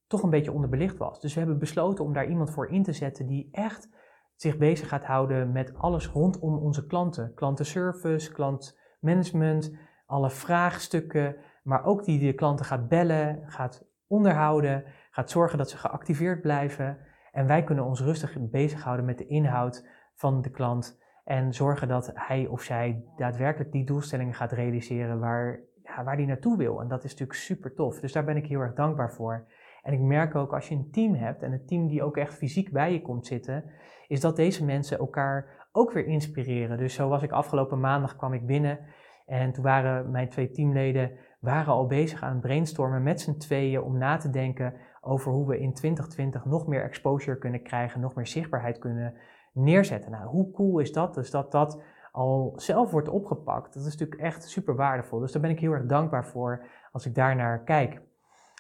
toch 0.08 0.24
een 0.24 0.30
beetje 0.30 0.52
onderbelicht 0.52 0.98
was. 0.98 1.20
Dus 1.20 1.34
we 1.34 1.40
hebben 1.40 1.60
besloten 1.60 2.06
om 2.06 2.14
daar 2.14 2.30
iemand 2.30 2.52
voor 2.52 2.68
in 2.68 2.84
te 2.84 2.94
zetten 2.94 3.28
die 3.28 3.50
echt 3.52 3.90
zich 4.36 4.58
bezig 4.58 4.88
gaat 4.88 5.06
houden 5.06 5.52
met 5.52 5.78
alles 5.78 6.08
rondom 6.08 6.58
onze 6.58 6.86
klanten. 6.86 7.34
Klantenservice, 7.34 8.32
klantmanagement, 8.32 9.78
alle 10.06 10.30
vraagstukken, 10.30 11.36
maar 11.62 11.84
ook 11.84 12.06
die 12.06 12.20
de 12.20 12.34
klanten 12.34 12.66
gaat 12.66 12.88
bellen, 12.88 13.44
gaat 13.46 13.86
onderhouden, 14.08 14.84
gaat 15.12 15.30
zorgen 15.30 15.58
dat 15.58 15.70
ze 15.70 15.78
geactiveerd 15.78 16.42
blijven. 16.42 16.98
En 17.32 17.48
wij 17.48 17.64
kunnen 17.64 17.86
ons 17.86 18.02
rustig 18.02 18.38
bezighouden 18.40 19.06
met 19.06 19.18
de 19.18 19.28
inhoud 19.28 19.88
van 20.16 20.42
de 20.42 20.50
klant 20.50 21.00
en 21.24 21.54
zorgen 21.54 21.88
dat 21.88 22.12
hij 22.14 22.48
of 22.48 22.62
zij 22.62 23.04
daadwerkelijk 23.16 23.72
die 23.72 23.86
doelstellingen 23.86 24.34
gaat 24.34 24.52
realiseren 24.52 25.20
waar, 25.20 25.60
ja, 25.84 26.04
waar 26.04 26.18
die 26.18 26.26
naartoe 26.26 26.58
wil. 26.58 26.82
En 26.82 26.88
dat 26.88 27.04
is 27.04 27.12
natuurlijk 27.12 27.40
super 27.40 27.74
tof. 27.74 28.00
Dus 28.00 28.12
daar 28.12 28.26
ben 28.26 28.38
ik 28.38 28.46
heel 28.46 28.60
erg 28.60 28.74
dankbaar 28.74 29.14
voor. 29.14 29.48
En 29.82 29.94
ik 29.94 30.00
merk 30.00 30.36
ook 30.36 30.54
als 30.54 30.68
je 30.68 30.76
een 30.76 30.92
team 30.92 31.14
hebt 31.14 31.44
en 31.44 31.52
een 31.52 31.66
team 31.66 31.88
die 31.88 32.04
ook 32.04 32.18
echt 32.18 32.34
fysiek 32.34 32.72
bij 32.72 32.94
je 32.94 33.02
komt 33.02 33.26
zitten, 33.26 33.64
is 34.08 34.20
dat 34.20 34.36
deze 34.36 34.66
mensen 34.66 34.98
elkaar 34.98 35.68
ook 35.72 35.92
weer 35.92 36.06
inspireren. 36.06 36.78
Dus 36.78 36.94
zo 36.94 37.10
was 37.10 37.24
ik 37.24 37.32
afgelopen 37.32 37.80
maandag 37.80 38.16
kwam 38.16 38.34
ik 38.34 38.46
binnen 38.46 38.80
en 39.26 39.52
toen 39.52 39.64
waren 39.64 40.12
mijn 40.12 40.30
twee 40.30 40.52
teamleden 40.52 41.12
waren 41.42 41.74
al 41.74 41.88
bezig 41.88 42.24
aan 42.24 42.32
het 42.32 42.42
brainstormen 42.42 43.04
met 43.04 43.22
z'n 43.22 43.38
tweeën 43.38 43.82
om 43.82 43.98
na 43.98 44.18
te 44.18 44.30
denken 44.30 44.74
over 45.02 45.32
hoe 45.32 45.48
we 45.48 45.60
in 45.60 45.74
2020 45.74 46.46
nog 46.46 46.68
meer 46.68 46.84
exposure 46.84 47.38
kunnen 47.38 47.64
krijgen, 47.64 48.02
nog 48.02 48.16
meer 48.16 48.28
zichtbaarheid 48.28 48.78
kunnen 48.78 49.14
neerzetten. 49.54 50.12
Nou, 50.12 50.28
hoe 50.28 50.52
cool 50.52 50.80
is 50.80 50.92
dat? 50.92 51.14
Dus 51.14 51.32
dat 51.32 51.52
dat 51.52 51.84
al 52.12 52.54
zelf 52.56 52.92
wordt 52.92 53.10
opgepakt. 53.10 53.74
Dat 53.74 53.86
is 53.86 53.92
natuurlijk 53.92 54.22
echt 54.22 54.50
super 54.50 54.76
waardevol. 54.76 55.20
Dus 55.20 55.32
daar 55.32 55.42
ben 55.42 55.52
ik 55.52 55.60
heel 55.60 55.72
erg 55.72 55.86
dankbaar 55.86 56.26
voor 56.26 56.66
als 56.92 57.06
ik 57.06 57.16
daar 57.16 57.36
naar 57.36 57.64
kijk. 57.64 58.02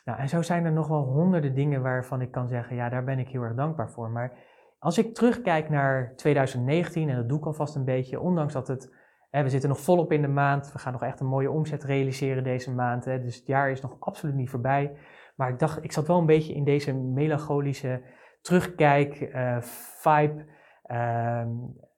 Nou, 0.06 0.20
en 0.20 0.30
zo 0.30 0.42
zijn 0.42 0.66
er 0.66 0.72
nog 0.72 0.88
wel 0.88 1.04
honderden 1.04 1.54
dingen 1.54 1.82
waarvan 1.82 2.22
ik 2.22 2.32
kan 2.32 2.48
zeggen, 2.48 2.76
ja, 2.76 2.90
daar 2.90 3.04
ben 3.04 3.20
ik 3.20 3.28
heel 3.28 3.42
erg 3.42 3.56
dankbaar 3.56 3.92
voor. 3.92 4.10
Maar 4.10 4.38
als 4.80 4.98
ik 4.98 5.14
terugkijk 5.14 5.70
naar 5.70 6.14
2019, 6.16 7.10
en 7.10 7.16
dat 7.16 7.30
doe 7.30 7.38
ik 7.38 7.46
alvast 7.46 7.76
een 7.76 7.86
beetje, 7.86 8.20
ondanks 8.20 8.54
dat 8.54 8.68
het, 8.68 8.94
we 9.32 9.50
zitten 9.50 9.70
nog 9.70 9.80
volop 9.80 10.12
in 10.12 10.22
de 10.22 10.28
maand, 10.28 10.72
we 10.72 10.80
gaan 10.80 10.92
nog 10.92 11.04
echt 11.04 11.20
een 11.20 11.28
mooie 11.28 11.52
omzet 11.52 11.84
realiseren 11.84 12.44
deze 12.44 12.74
maand, 12.74 13.04
dus 13.04 13.36
het 13.36 13.48
jaar 13.48 13.72
is 13.72 13.82
nog 13.82 13.96
absoluut 14.00 14.36
niet 14.36 14.50
voorbij. 14.50 14.98
Maar 15.36 15.50
ik 15.50 15.60
dacht, 15.60 15.84
ik 15.84 15.92
zat 15.92 16.08
wel 16.08 16.20
een 16.20 16.26
beetje 16.26 16.54
in 16.54 16.64
deze 16.64 16.94
melancholische 16.94 18.02
terugkijk, 18.42 19.20
uh, 19.20 19.62
vibe. 20.02 20.46
Uh, 20.86 21.46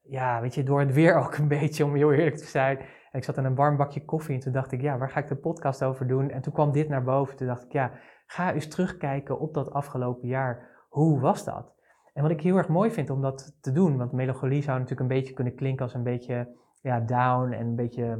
ja, 0.03 0.41
weet 0.41 0.55
je, 0.55 0.63
door 0.63 0.79
het 0.79 0.93
weer 0.93 1.15
ook 1.23 1.37
een 1.37 1.47
beetje, 1.47 1.85
om 1.85 1.95
heel 1.95 2.13
eerlijk 2.13 2.37
te 2.37 2.45
zijn. 2.45 2.77
En 2.77 3.19
ik 3.19 3.23
zat 3.23 3.37
in 3.37 3.45
een 3.45 3.55
warm 3.55 3.77
bakje 3.77 4.05
koffie 4.05 4.35
en 4.35 4.41
toen 4.41 4.53
dacht 4.53 4.71
ik, 4.71 4.81
ja, 4.81 4.97
waar 4.97 5.09
ga 5.09 5.19
ik 5.19 5.27
de 5.27 5.35
podcast 5.35 5.83
over 5.83 6.07
doen? 6.07 6.29
En 6.29 6.41
toen 6.41 6.53
kwam 6.53 6.71
dit 6.71 6.89
naar 6.89 7.03
boven. 7.03 7.35
Toen 7.35 7.47
dacht 7.47 7.63
ik, 7.63 7.71
ja, 7.71 7.91
ga 8.25 8.53
eens 8.53 8.67
terugkijken 8.67 9.39
op 9.39 9.53
dat 9.53 9.71
afgelopen 9.71 10.27
jaar. 10.27 10.85
Hoe 10.89 11.19
was 11.19 11.43
dat? 11.43 11.73
En 12.13 12.21
wat 12.21 12.31
ik 12.31 12.41
heel 12.41 12.57
erg 12.57 12.67
mooi 12.67 12.91
vind 12.91 13.09
om 13.09 13.21
dat 13.21 13.57
te 13.61 13.71
doen, 13.71 13.97
want 13.97 14.11
melancholie 14.11 14.61
zou 14.61 14.79
natuurlijk 14.79 15.09
een 15.09 15.17
beetje 15.17 15.33
kunnen 15.33 15.55
klinken 15.55 15.83
als 15.83 15.93
een 15.93 16.03
beetje 16.03 16.55
ja, 16.83 16.99
down 16.99 17.51
en 17.51 17.65
een 17.65 17.75
beetje 17.75 18.17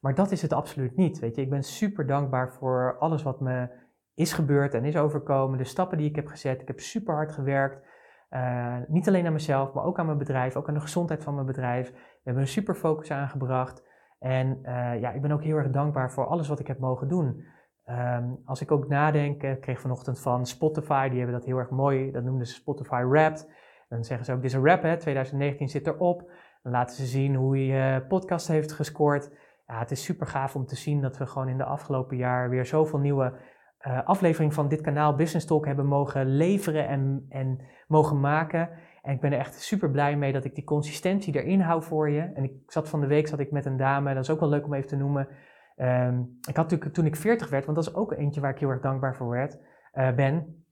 maar 0.00 0.14
dat 0.14 0.30
is 0.30 0.42
het 0.42 0.52
absoluut 0.52 0.96
niet. 0.96 1.18
Weet 1.18 1.36
je, 1.36 1.42
ik 1.42 1.50
ben 1.50 1.62
super 1.62 2.06
dankbaar 2.06 2.52
voor 2.52 2.96
alles 2.98 3.22
wat 3.22 3.40
me 3.40 3.68
is 4.14 4.32
gebeurd 4.32 4.74
en 4.74 4.84
is 4.84 4.96
overkomen, 4.96 5.58
de 5.58 5.64
stappen 5.64 5.98
die 5.98 6.08
ik 6.08 6.16
heb 6.16 6.26
gezet. 6.26 6.60
Ik 6.60 6.68
heb 6.68 6.80
super 6.80 7.14
hard 7.14 7.32
gewerkt. 7.32 7.86
Uh, 8.30 8.76
niet 8.88 9.08
alleen 9.08 9.26
aan 9.26 9.32
mezelf, 9.32 9.72
maar 9.72 9.84
ook 9.84 9.98
aan 9.98 10.06
mijn 10.06 10.18
bedrijf, 10.18 10.56
ook 10.56 10.68
aan 10.68 10.74
de 10.74 10.80
gezondheid 10.80 11.22
van 11.22 11.34
mijn 11.34 11.46
bedrijf. 11.46 11.90
We 11.90 12.20
hebben 12.22 12.42
een 12.42 12.48
super 12.48 12.74
focus 12.74 13.10
aangebracht. 13.10 13.84
En 14.18 14.58
uh, 14.62 15.00
ja, 15.00 15.12
ik 15.12 15.22
ben 15.22 15.32
ook 15.32 15.42
heel 15.42 15.56
erg 15.56 15.70
dankbaar 15.70 16.12
voor 16.12 16.26
alles 16.26 16.48
wat 16.48 16.60
ik 16.60 16.66
heb 16.66 16.78
mogen 16.78 17.08
doen. 17.08 17.44
Um, 17.86 18.38
als 18.44 18.60
ik 18.60 18.70
ook 18.70 18.88
nadenk, 18.88 19.42
ik 19.42 19.60
kreeg 19.60 19.80
vanochtend 19.80 20.20
van 20.20 20.46
Spotify, 20.46 21.08
die 21.08 21.18
hebben 21.18 21.36
dat 21.36 21.46
heel 21.46 21.58
erg 21.58 21.70
mooi, 21.70 22.10
dat 22.10 22.24
noemden 22.24 22.46
ze 22.46 22.54
Spotify 22.54 23.02
Wrapped. 23.04 23.50
Dan 23.88 24.04
zeggen 24.04 24.26
ze 24.26 24.32
ook, 24.32 24.40
dit 24.40 24.50
is 24.50 24.56
een 24.56 24.66
rap, 24.66 24.82
hè, 24.82 24.96
2019 24.96 25.68
zit 25.68 25.86
erop. 25.86 26.30
Laten 26.68 26.96
ze 26.96 27.06
zien 27.06 27.34
hoe 27.34 27.66
je 27.66 28.04
podcast 28.08 28.48
heeft 28.48 28.72
gescoord. 28.72 29.30
Ja, 29.66 29.78
het 29.78 29.90
is 29.90 30.04
super 30.04 30.26
gaaf 30.26 30.56
om 30.56 30.66
te 30.66 30.76
zien 30.76 31.00
dat 31.00 31.18
we 31.18 31.26
gewoon 31.26 31.48
in 31.48 31.56
de 31.56 31.64
afgelopen 31.64 32.16
jaar 32.16 32.50
weer 32.50 32.66
zoveel 32.66 32.98
nieuwe 32.98 33.32
uh, 33.86 34.02
afleveringen 34.04 34.54
van 34.54 34.68
dit 34.68 34.80
kanaal 34.80 35.14
Business 35.14 35.46
Talk 35.46 35.66
hebben 35.66 35.86
mogen 35.86 36.26
leveren 36.26 36.88
en, 36.88 37.26
en 37.28 37.60
mogen 37.88 38.20
maken. 38.20 38.70
En 39.02 39.14
ik 39.14 39.20
ben 39.20 39.32
er 39.32 39.38
echt 39.38 39.60
super 39.60 39.90
blij 39.90 40.16
mee 40.16 40.32
dat 40.32 40.44
ik 40.44 40.54
die 40.54 40.64
consistentie 40.64 41.42
erin 41.42 41.60
hou 41.60 41.82
voor 41.82 42.10
je. 42.10 42.20
En 42.20 42.44
ik 42.44 42.52
zat 42.66 42.88
van 42.88 43.00
de 43.00 43.06
week 43.06 43.28
zat 43.28 43.38
ik 43.38 43.50
met 43.50 43.66
een 43.66 43.76
dame, 43.76 44.14
dat 44.14 44.22
is 44.22 44.30
ook 44.30 44.40
wel 44.40 44.48
leuk 44.48 44.64
om 44.64 44.74
even 44.74 44.88
te 44.88 44.96
noemen. 44.96 45.28
Um, 45.76 46.38
ik 46.48 46.56
had 46.56 46.64
natuurlijk 46.64 46.94
toen 46.94 47.06
ik 47.06 47.16
40 47.16 47.50
werd, 47.50 47.64
want 47.64 47.76
dat 47.76 47.86
is 47.86 47.94
ook 47.94 48.12
eentje 48.12 48.40
waar 48.40 48.52
ik 48.52 48.58
heel 48.58 48.70
erg 48.70 48.80
dankbaar 48.80 49.16
voor 49.16 49.28
werd, 49.28 49.58
uh, 49.94 50.14
ben. 50.14 50.64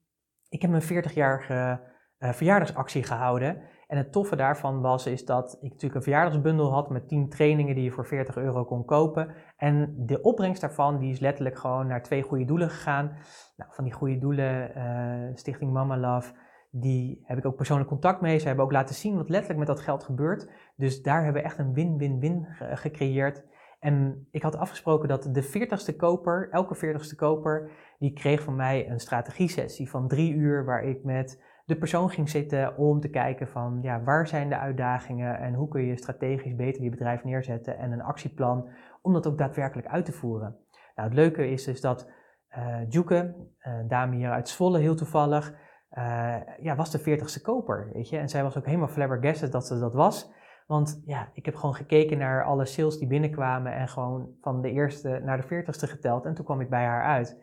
Ik 0.48 0.62
heb 0.62 0.70
mijn 0.70 1.04
40-jarige 1.04 1.80
uh, 2.18 2.32
verjaardagsactie 2.32 3.02
gehouden. 3.02 3.62
En 3.86 3.96
het 3.96 4.12
toffe 4.12 4.36
daarvan 4.36 4.80
was 4.80 5.06
is 5.06 5.24
dat 5.24 5.56
ik 5.60 5.70
natuurlijk 5.70 5.94
een 5.94 6.02
verjaardagsbundel 6.02 6.72
had 6.72 6.90
met 6.90 7.08
10 7.08 7.28
trainingen 7.28 7.74
die 7.74 7.84
je 7.84 7.90
voor 7.90 8.06
40 8.06 8.36
euro 8.36 8.64
kon 8.64 8.84
kopen. 8.84 9.34
En 9.56 9.94
de 9.98 10.22
opbrengst 10.22 10.60
daarvan 10.60 10.98
die 10.98 11.12
is 11.12 11.20
letterlijk 11.20 11.58
gewoon 11.58 11.86
naar 11.86 12.02
twee 12.02 12.22
goede 12.22 12.44
doelen 12.44 12.70
gegaan. 12.70 13.16
Nou, 13.56 13.70
van 13.74 13.84
die 13.84 13.92
goede 13.92 14.18
doelen, 14.18 14.70
uh, 14.76 15.36
Stichting 15.36 15.72
Mama 15.72 15.98
Love, 15.98 16.32
die 16.70 17.22
heb 17.24 17.38
ik 17.38 17.46
ook 17.46 17.56
persoonlijk 17.56 17.88
contact 17.88 18.20
mee. 18.20 18.38
Ze 18.38 18.46
hebben 18.46 18.64
ook 18.64 18.72
laten 18.72 18.94
zien 18.94 19.16
wat 19.16 19.28
letterlijk 19.28 19.58
met 19.58 19.68
dat 19.68 19.80
geld 19.80 20.04
gebeurt. 20.04 20.48
Dus 20.76 21.02
daar 21.02 21.24
hebben 21.24 21.42
we 21.42 21.48
echt 21.48 21.58
een 21.58 21.72
win-win-win 21.72 22.46
gecreëerd. 22.58 23.44
En 23.84 24.28
ik 24.30 24.42
had 24.42 24.56
afgesproken 24.56 25.08
dat 25.08 25.28
de 25.32 25.44
40ste 25.44 25.96
koper, 25.96 26.48
elke 26.50 26.76
40ste 26.76 27.16
koper, 27.16 27.70
die 27.98 28.12
kreeg 28.12 28.42
van 28.42 28.56
mij 28.56 28.90
een 28.90 29.00
strategie-sessie 29.00 29.90
van 29.90 30.08
drie 30.08 30.34
uur 30.34 30.64
waar 30.64 30.84
ik 30.84 31.04
met 31.04 31.42
de 31.64 31.76
persoon 31.76 32.10
ging 32.10 32.28
zitten 32.28 32.76
om 32.76 33.00
te 33.00 33.08
kijken 33.08 33.48
van 33.48 33.78
ja, 33.82 34.02
waar 34.02 34.26
zijn 34.26 34.48
de 34.48 34.58
uitdagingen 34.58 35.38
en 35.38 35.54
hoe 35.54 35.68
kun 35.68 35.82
je 35.82 35.96
strategisch 35.96 36.54
beter 36.54 36.82
je 36.82 36.90
bedrijf 36.90 37.24
neerzetten 37.24 37.78
en 37.78 37.92
een 37.92 38.02
actieplan 38.02 38.68
om 39.02 39.12
dat 39.12 39.26
ook 39.26 39.38
daadwerkelijk 39.38 39.88
uit 39.88 40.04
te 40.04 40.12
voeren. 40.12 40.56
Nou, 40.94 41.08
het 41.08 41.18
leuke 41.18 41.50
is 41.50 41.64
dus 41.64 41.80
dat 41.80 42.10
uh, 42.58 42.76
Juke, 42.88 43.34
een 43.58 43.88
dame 43.88 44.16
hier 44.16 44.30
uit 44.30 44.48
Zwolle 44.48 44.78
heel 44.78 44.94
toevallig, 44.94 45.54
uh, 45.98 46.36
ja, 46.60 46.76
was 46.76 46.90
de 46.90 47.00
40ste 47.00 47.42
koper, 47.42 47.90
weet 47.92 48.08
je. 48.08 48.18
En 48.18 48.28
zij 48.28 48.42
was 48.42 48.56
ook 48.56 48.66
helemaal 48.66 48.88
flabbergasted 48.88 49.52
dat 49.52 49.66
ze 49.66 49.78
dat 49.78 49.94
was. 49.94 50.32
Want 50.66 51.02
ja, 51.04 51.30
ik 51.32 51.44
heb 51.44 51.54
gewoon 51.54 51.74
gekeken 51.74 52.18
naar 52.18 52.44
alle 52.44 52.64
sales 52.64 52.98
die 52.98 53.08
binnenkwamen 53.08 53.74
en 53.74 53.88
gewoon 53.88 54.28
van 54.40 54.60
de 54.60 54.70
eerste 54.70 55.20
naar 55.24 55.40
de 55.40 55.64
40ste 55.64 55.88
geteld 55.88 56.24
en 56.24 56.34
toen 56.34 56.44
kwam 56.44 56.60
ik 56.60 56.70
bij 56.70 56.84
haar 56.84 57.04
uit. 57.04 57.38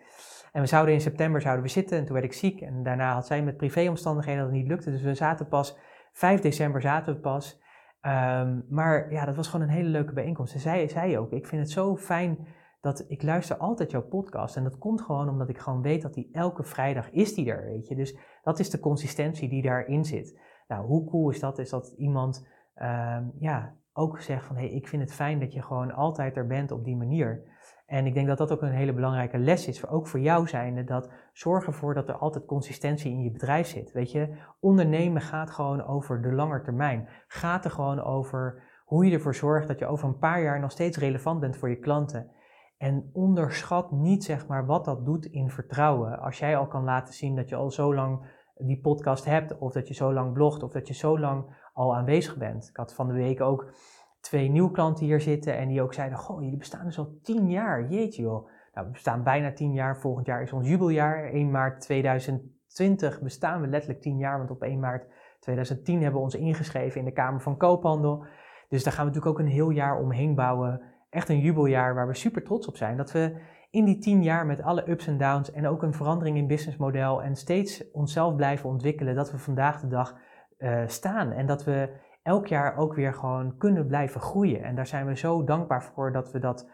En 0.52 0.62
we 0.62 0.68
zouden 0.68 0.94
in 0.94 1.02
september 1.02 1.42
zouden 1.42 1.64
we 1.64 1.70
zitten 1.70 1.98
en 1.98 2.04
toen 2.06 2.14
werd 2.14 2.26
ik 2.26 2.34
ziek. 2.34 2.62
En 2.62 2.84
daarna 2.84 3.14
had 3.14 3.26
zij 3.26 3.44
met 3.44 3.58
privéomstandigheden 3.58 4.42
dat 4.42 4.52
het 4.52 4.60
niet 4.60 4.68
lukte. 4.68 4.92
Dus 4.92 5.02
we 5.02 5.14
zaten 5.14 5.48
pas, 5.48 5.78
5 6.12 6.42
december 6.42 6.82
zaten 6.82 7.14
we 7.14 7.20
pas. 7.20 7.62
Um, 8.02 8.66
maar 8.70 9.12
ja, 9.12 9.26
dat 9.26 9.36
was 9.36 9.48
gewoon 9.48 9.68
een 9.68 9.74
hele 9.74 9.90
leuke 9.90 10.14
bijeenkomst. 10.14 10.54
En 10.54 10.60
zij 10.60 10.88
zei 10.88 11.18
ook, 11.18 11.32
ik 11.32 11.48
vind 11.48 11.62
het 11.62 11.72
zo 11.72 11.98
fijn 11.98 12.48
dat 12.82 13.06
ik 13.08 13.24
luister 13.24 13.58
altijd 13.58 13.92
jouw 13.92 14.08
podcast. 14.08 14.56
En 14.56 14.64
dat 14.64 14.78
komt 14.78 15.02
gewoon 15.02 15.30
omdat 15.30 15.50
ik 15.50 15.58
gewoon 15.58 15.82
weet 15.82 16.02
dat 16.02 16.14
die 16.14 16.30
elke 16.32 16.64
vrijdag 16.64 17.12
is 17.12 17.34
die 17.34 17.52
er, 17.52 17.66
weet 17.66 17.88
je. 17.88 17.96
Dus 17.96 18.18
dat 18.44 18.60
is 18.60 18.70
de 18.70 18.80
consistentie 18.80 19.50
die 19.50 19.62
daarin 19.62 20.06
zit. 20.06 20.40
Nou, 20.68 20.86
hoe 20.86 21.10
cool 21.10 21.30
is 21.30 21.40
dat? 21.40 21.60
Is 21.60 21.70
dat 21.70 21.94
iemand 21.98 22.48
um, 22.76 23.32
ja, 23.40 23.76
ook 23.94 24.20
zegt 24.22 24.46
van, 24.46 24.56
hé, 24.56 24.62
hey, 24.62 24.72
ik 24.72 24.88
vind 24.88 25.02
het 25.02 25.14
fijn 25.14 25.40
dat 25.40 25.54
je 25.54 25.62
gewoon 25.62 25.92
altijd 25.92 26.38
er 26.38 26.48
bent 26.48 26.72
op 26.72 26.84
die 26.84 26.96
manier. 26.96 27.44
En 27.92 28.06
ik 28.06 28.14
denk 28.14 28.28
dat 28.28 28.38
dat 28.38 28.52
ook 28.52 28.62
een 28.62 28.72
hele 28.72 28.94
belangrijke 28.94 29.38
les 29.38 29.68
is, 29.68 29.88
ook 29.88 30.08
voor 30.08 30.20
jou 30.20 30.48
zijnde, 30.48 30.84
dat 30.84 31.10
zorg 31.34 31.66
ervoor 31.66 31.94
dat 31.94 32.10
er 32.10 32.18
altijd 32.18 32.46
consistentie 32.46 33.12
in 33.12 33.24
je 33.24 33.32
bedrijf 33.32 33.68
zit. 33.68 33.92
Weet 33.92 34.12
je, 34.12 34.36
ondernemen 34.60 35.22
gaat 35.22 35.52
gewoon 35.52 35.86
over 35.86 36.22
de 36.22 36.32
lange 36.32 36.62
termijn. 36.62 37.10
Gaat 37.28 37.66
er 37.66 37.72
gewoon 37.72 38.04
over 38.04 38.64
hoe 38.86 39.06
je 39.06 39.14
ervoor 39.14 39.36
zorgt 39.36 39.68
dat 39.68 39.80
je 39.80 39.86
over 39.86 40.08
een 40.08 40.18
paar 40.18 40.42
jaar 40.42 40.60
nog 40.60 40.72
steeds 40.72 40.98
relevant 40.98 41.40
bent 41.40 41.58
voor 41.58 41.70
je 41.70 41.80
klanten. 41.80 42.32
En 42.78 43.10
onderschat 43.14 43.92
niet 43.92 44.24
zeg 44.24 44.48
maar 44.48 44.66
wat 44.66 44.86
dat 44.86 45.06
doet 45.06 45.26
in 45.26 45.50
vertrouwen. 45.50 46.20
Als 46.20 46.40
jij 46.40 46.58
al 46.58 46.68
kan 46.68 46.84
laten 46.84 47.14
zien 47.14 47.36
dat 47.36 47.50
je 47.50 47.56
al 47.56 47.72
zo 47.72 47.96
lang 47.96 48.26
die 48.56 48.82
podcast 48.82 49.26
hebt, 49.26 49.58
of 49.58 49.74
dat 49.74 49.88
je 49.88 49.94
zo 49.94 50.14
lang 50.14 50.34
blogt, 50.34 50.64
of 50.64 50.72
dat 50.72 50.88
je 50.88 50.94
zo 50.94 51.20
lang 51.20 51.70
al 51.74 51.96
aanwezig 51.96 52.38
bent. 52.38 52.68
Ik 52.70 52.78
had 52.78 52.94
van 52.94 53.08
de 53.08 53.14
week 53.14 53.42
ook 53.42 53.74
twee 54.22 54.50
nieuwe 54.50 54.72
klanten 54.72 55.06
hier 55.06 55.22
zitten 55.22 55.58
en 55.58 55.68
die 55.68 55.82
ook 55.82 55.94
zeiden, 55.94 56.18
goh, 56.18 56.42
jullie 56.42 56.58
bestaan 56.58 56.86
dus 56.86 56.98
al 56.98 57.20
tien 57.24 57.50
jaar, 57.50 57.88
jeetje 57.90 58.22
joh. 58.22 58.50
Nou, 58.74 58.86
we 58.86 58.92
bestaan 58.92 59.24
bijna 59.24 59.54
tien 59.54 59.74
jaar, 59.74 59.98
volgend 59.98 60.26
jaar 60.26 60.42
is 60.42 60.54
ons 60.54 60.68
jubeljaar. 60.68 61.24
1 61.24 61.52
maart 61.52 61.82
2020 61.82 63.22
bestaan 63.22 63.62
we 63.62 63.68
letterlijk 63.68 64.02
tien 64.02 64.18
jaar, 64.18 64.38
want 64.38 64.52
op 64.52 64.62
1 64.62 64.80
maart 64.80 65.06
2010 65.40 65.96
hebben 66.02 66.14
we 66.14 66.26
ons 66.26 66.36
ingeschreven 66.36 67.00
in 67.00 67.06
de 67.06 67.12
Kamer 67.12 67.42
van 67.42 67.58
Koophandel. 67.58 68.26
Dus 68.70 68.84
daar 68.84 68.94
gaan 68.94 69.06
we 69.06 69.12
natuurlijk 69.12 69.40
ook 69.40 69.46
een 69.46 69.54
heel 69.54 69.70
jaar 69.70 70.00
omheen 70.00 70.36
bouwen. 70.36 70.82
Echt 71.10 71.30
een 71.30 71.40
jubeljaar 71.40 71.96
waar 71.96 72.08
we 72.08 72.16
super 72.16 72.44
trots 72.44 72.68
op 72.68 72.78
zijn. 72.78 72.98
Dat 72.98 73.12
we 73.12 73.42
in 73.72 73.86
die 73.86 73.98
tien 73.98 74.24
jaar 74.24 74.46
met 74.46 74.62
alle 74.62 74.90
ups 74.90 75.08
en 75.08 75.18
downs 75.18 75.52
en 75.52 75.68
ook 75.68 75.84
een 75.84 75.94
verandering 75.94 76.38
in 76.38 76.48
businessmodel 76.48 77.24
en 77.24 77.36
steeds 77.36 77.92
onszelf 77.92 78.36
blijven 78.36 78.70
ontwikkelen, 78.70 79.16
dat 79.16 79.32
we 79.32 79.38
vandaag 79.38 79.82
de 79.82 79.88
dag 79.88 80.16
uh, 80.58 80.82
staan. 80.88 81.32
En 81.32 81.46
dat 81.46 81.64
we 81.64 81.90
elk 82.24 82.48
jaar 82.48 82.78
ook 82.78 82.94
weer 82.94 83.14
gewoon 83.14 83.58
kunnen 83.58 83.88
blijven 83.88 84.22
groeien. 84.22 84.64
En 84.64 84.76
daar 84.76 84.88
zijn 84.88 85.06
we 85.06 85.16
zo 85.16 85.44
dankbaar 85.44 85.84
voor 85.84 86.12
dat 86.12 86.32
we 86.32 86.40
dat, 86.40 86.70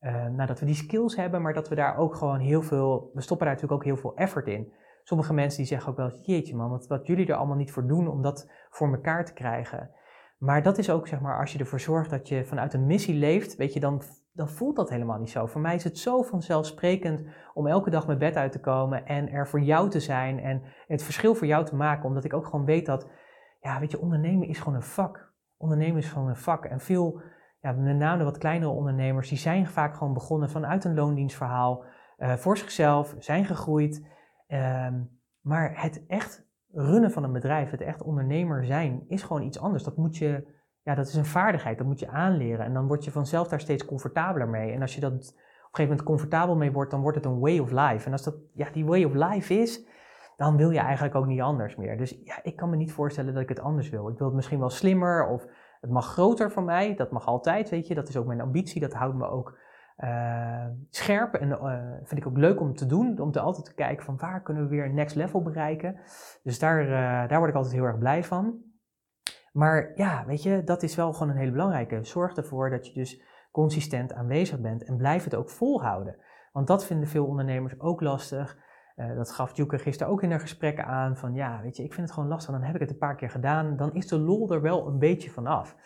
uh, 0.00 0.26
nou, 0.26 0.46
dat 0.46 0.60
we 0.60 0.66
die 0.66 0.74
skills 0.74 1.16
hebben, 1.16 1.42
maar 1.42 1.54
dat 1.54 1.68
we 1.68 1.74
daar 1.74 1.96
ook 1.96 2.14
gewoon 2.14 2.38
heel 2.38 2.62
veel, 2.62 3.10
we 3.14 3.20
stoppen 3.20 3.46
daar 3.46 3.54
natuurlijk 3.54 3.82
ook 3.82 3.88
heel 3.88 4.00
veel 4.02 4.16
effort 4.16 4.46
in. 4.46 4.72
Sommige 5.02 5.32
mensen 5.32 5.58
die 5.58 5.66
zeggen 5.66 5.90
ook 5.90 5.96
wel, 5.96 6.20
jeetje 6.22 6.56
man, 6.56 6.70
wat, 6.70 6.86
wat 6.86 7.06
jullie 7.06 7.26
er 7.26 7.34
allemaal 7.34 7.56
niet 7.56 7.72
voor 7.72 7.86
doen 7.86 8.08
om 8.08 8.22
dat 8.22 8.50
voor 8.70 8.92
elkaar 8.92 9.24
te 9.24 9.32
krijgen. 9.32 9.90
Maar 10.38 10.62
dat 10.62 10.78
is 10.78 10.90
ook, 10.90 11.06
zeg 11.06 11.20
maar, 11.20 11.38
als 11.38 11.52
je 11.52 11.58
ervoor 11.58 11.80
zorgt 11.80 12.10
dat 12.10 12.28
je 12.28 12.44
vanuit 12.44 12.74
een 12.74 12.86
missie 12.86 13.14
leeft, 13.14 13.56
weet 13.56 13.72
je, 13.72 13.80
dan, 13.80 14.02
dan 14.32 14.48
voelt 14.48 14.76
dat 14.76 14.90
helemaal 14.90 15.18
niet 15.18 15.30
zo. 15.30 15.46
Voor 15.46 15.60
mij 15.60 15.74
is 15.74 15.84
het 15.84 15.98
zo 15.98 16.22
vanzelfsprekend 16.22 17.24
om 17.54 17.66
elke 17.66 17.90
dag 17.90 18.06
mijn 18.06 18.18
bed 18.18 18.36
uit 18.36 18.52
te 18.52 18.60
komen 18.60 19.06
en 19.06 19.30
er 19.30 19.48
voor 19.48 19.60
jou 19.60 19.90
te 19.90 20.00
zijn 20.00 20.40
en 20.40 20.62
het 20.86 21.02
verschil 21.02 21.34
voor 21.34 21.46
jou 21.46 21.64
te 21.64 21.76
maken, 21.76 22.04
omdat 22.04 22.24
ik 22.24 22.34
ook 22.34 22.44
gewoon 22.44 22.64
weet 22.64 22.86
dat 22.86 23.08
ja, 23.60 23.80
weet 23.80 23.90
je, 23.90 24.00
ondernemen 24.00 24.48
is 24.48 24.58
gewoon 24.58 24.74
een 24.74 24.82
vak. 24.82 25.32
Ondernemen 25.56 25.96
is 25.96 26.08
gewoon 26.08 26.28
een 26.28 26.36
vak. 26.36 26.64
En 26.64 26.80
veel, 26.80 27.20
ja, 27.60 27.72
met 27.72 27.96
name 27.96 28.18
de 28.18 28.24
wat 28.24 28.38
kleinere 28.38 28.70
ondernemers, 28.70 29.28
die 29.28 29.38
zijn 29.38 29.66
vaak 29.66 29.96
gewoon 29.96 30.14
begonnen 30.14 30.50
vanuit 30.50 30.84
een 30.84 30.94
loondienstverhaal, 30.94 31.84
uh, 32.18 32.32
voor 32.32 32.58
zichzelf, 32.58 33.14
zijn 33.18 33.44
gegroeid. 33.44 34.06
Um, 34.48 35.18
maar 35.40 35.82
het 35.82 36.06
echt 36.06 36.48
runnen 36.72 37.10
van 37.10 37.24
een 37.24 37.32
bedrijf, 37.32 37.70
het 37.70 37.80
echt 37.80 38.02
ondernemer 38.02 38.64
zijn, 38.64 39.04
is 39.08 39.22
gewoon 39.22 39.42
iets 39.42 39.58
anders. 39.60 39.82
Dat 39.82 39.96
moet 39.96 40.16
je, 40.16 40.46
ja, 40.82 40.94
dat 40.94 41.06
is 41.06 41.14
een 41.14 41.24
vaardigheid, 41.24 41.78
dat 41.78 41.86
moet 41.86 41.98
je 41.98 42.08
aanleren. 42.08 42.64
En 42.64 42.72
dan 42.72 42.86
word 42.86 43.04
je 43.04 43.10
vanzelf 43.10 43.48
daar 43.48 43.60
steeds 43.60 43.84
comfortabeler 43.84 44.48
mee. 44.48 44.72
En 44.72 44.80
als 44.80 44.94
je 44.94 45.00
dat 45.00 45.12
op 45.12 45.18
een 45.18 45.34
gegeven 45.70 45.88
moment 45.88 46.02
comfortabel 46.02 46.56
mee 46.56 46.72
wordt, 46.72 46.90
dan 46.90 47.00
wordt 47.00 47.16
het 47.16 47.26
een 47.26 47.40
way 47.40 47.58
of 47.58 47.70
life. 47.70 48.06
En 48.06 48.12
als 48.12 48.22
dat 48.22 48.36
ja, 48.52 48.70
die 48.72 48.84
way 48.84 49.04
of 49.04 49.14
life 49.14 49.54
is, 49.54 49.86
dan 50.40 50.56
wil 50.56 50.70
je 50.70 50.78
eigenlijk 50.78 51.14
ook 51.14 51.26
niet 51.26 51.40
anders 51.40 51.76
meer. 51.76 51.96
Dus 51.96 52.20
ja, 52.24 52.38
ik 52.42 52.56
kan 52.56 52.70
me 52.70 52.76
niet 52.76 52.92
voorstellen 52.92 53.34
dat 53.34 53.42
ik 53.42 53.48
het 53.48 53.60
anders 53.60 53.88
wil. 53.88 54.08
Ik 54.08 54.18
wil 54.18 54.26
het 54.26 54.36
misschien 54.36 54.58
wel 54.58 54.70
slimmer 54.70 55.26
of 55.26 55.46
Het 55.80 55.90
mag 55.90 56.06
groter 56.06 56.50
van 56.50 56.64
mij, 56.64 56.94
dat 56.94 57.10
mag 57.10 57.26
altijd, 57.26 57.70
weet 57.70 57.86
je. 57.86 57.94
Dat 57.94 58.08
is 58.08 58.16
ook 58.16 58.26
mijn 58.26 58.40
ambitie, 58.40 58.80
dat 58.80 58.92
houdt 58.92 59.16
me 59.16 59.26
ook 59.26 59.58
uh, 59.98 60.66
scherp 60.90 61.34
en 61.34 61.48
uh, 61.48 61.82
vind 62.02 62.20
ik 62.20 62.26
ook 62.26 62.36
leuk 62.36 62.60
om 62.60 62.74
te 62.74 62.86
doen. 62.86 63.20
Om 63.20 63.32
te 63.32 63.40
altijd 63.40 63.64
te 63.64 63.74
kijken 63.74 64.04
van 64.04 64.16
waar 64.16 64.42
kunnen 64.42 64.62
we 64.62 64.68
weer 64.68 64.92
next 64.92 65.16
level 65.16 65.42
bereiken. 65.42 66.00
Dus 66.42 66.58
daar, 66.58 66.82
uh, 66.82 67.28
daar 67.28 67.38
word 67.38 67.50
ik 67.50 67.56
altijd 67.56 67.74
heel 67.74 67.84
erg 67.84 67.98
blij 67.98 68.24
van. 68.24 68.58
Maar 69.52 69.92
ja, 69.94 70.24
weet 70.26 70.42
je, 70.42 70.64
dat 70.64 70.82
is 70.82 70.94
wel 70.96 71.12
gewoon 71.12 71.28
een 71.28 71.38
hele 71.38 71.52
belangrijke. 71.52 72.04
Zorg 72.04 72.36
ervoor 72.36 72.70
dat 72.70 72.86
je 72.86 72.92
dus 72.92 73.22
consistent 73.50 74.12
aanwezig 74.12 74.60
bent 74.60 74.84
en 74.84 74.96
blijf 74.96 75.24
het 75.24 75.34
ook 75.34 75.50
volhouden. 75.50 76.16
Want 76.52 76.66
dat 76.66 76.84
vinden 76.86 77.08
veel 77.08 77.26
ondernemers 77.26 77.80
ook 77.80 78.00
lastig. 78.00 78.68
Dat 79.16 79.32
gaf 79.32 79.56
Juke 79.56 79.78
gisteren 79.78 80.12
ook 80.12 80.22
in 80.22 80.30
haar 80.30 80.40
gesprekken 80.40 80.86
aan. 80.86 81.16
Van 81.16 81.34
ja, 81.34 81.60
weet 81.62 81.76
je, 81.76 81.82
ik 81.82 81.92
vind 81.92 82.06
het 82.06 82.14
gewoon 82.14 82.28
lastig. 82.28 82.54
Dan 82.54 82.62
heb 82.62 82.74
ik 82.74 82.80
het 82.80 82.90
een 82.90 82.98
paar 82.98 83.16
keer 83.16 83.30
gedaan. 83.30 83.76
Dan 83.76 83.94
is 83.94 84.06
de 84.06 84.18
lol 84.18 84.52
er 84.52 84.60
wel 84.60 84.86
een 84.86 84.98
beetje 84.98 85.30
vanaf. 85.30 85.76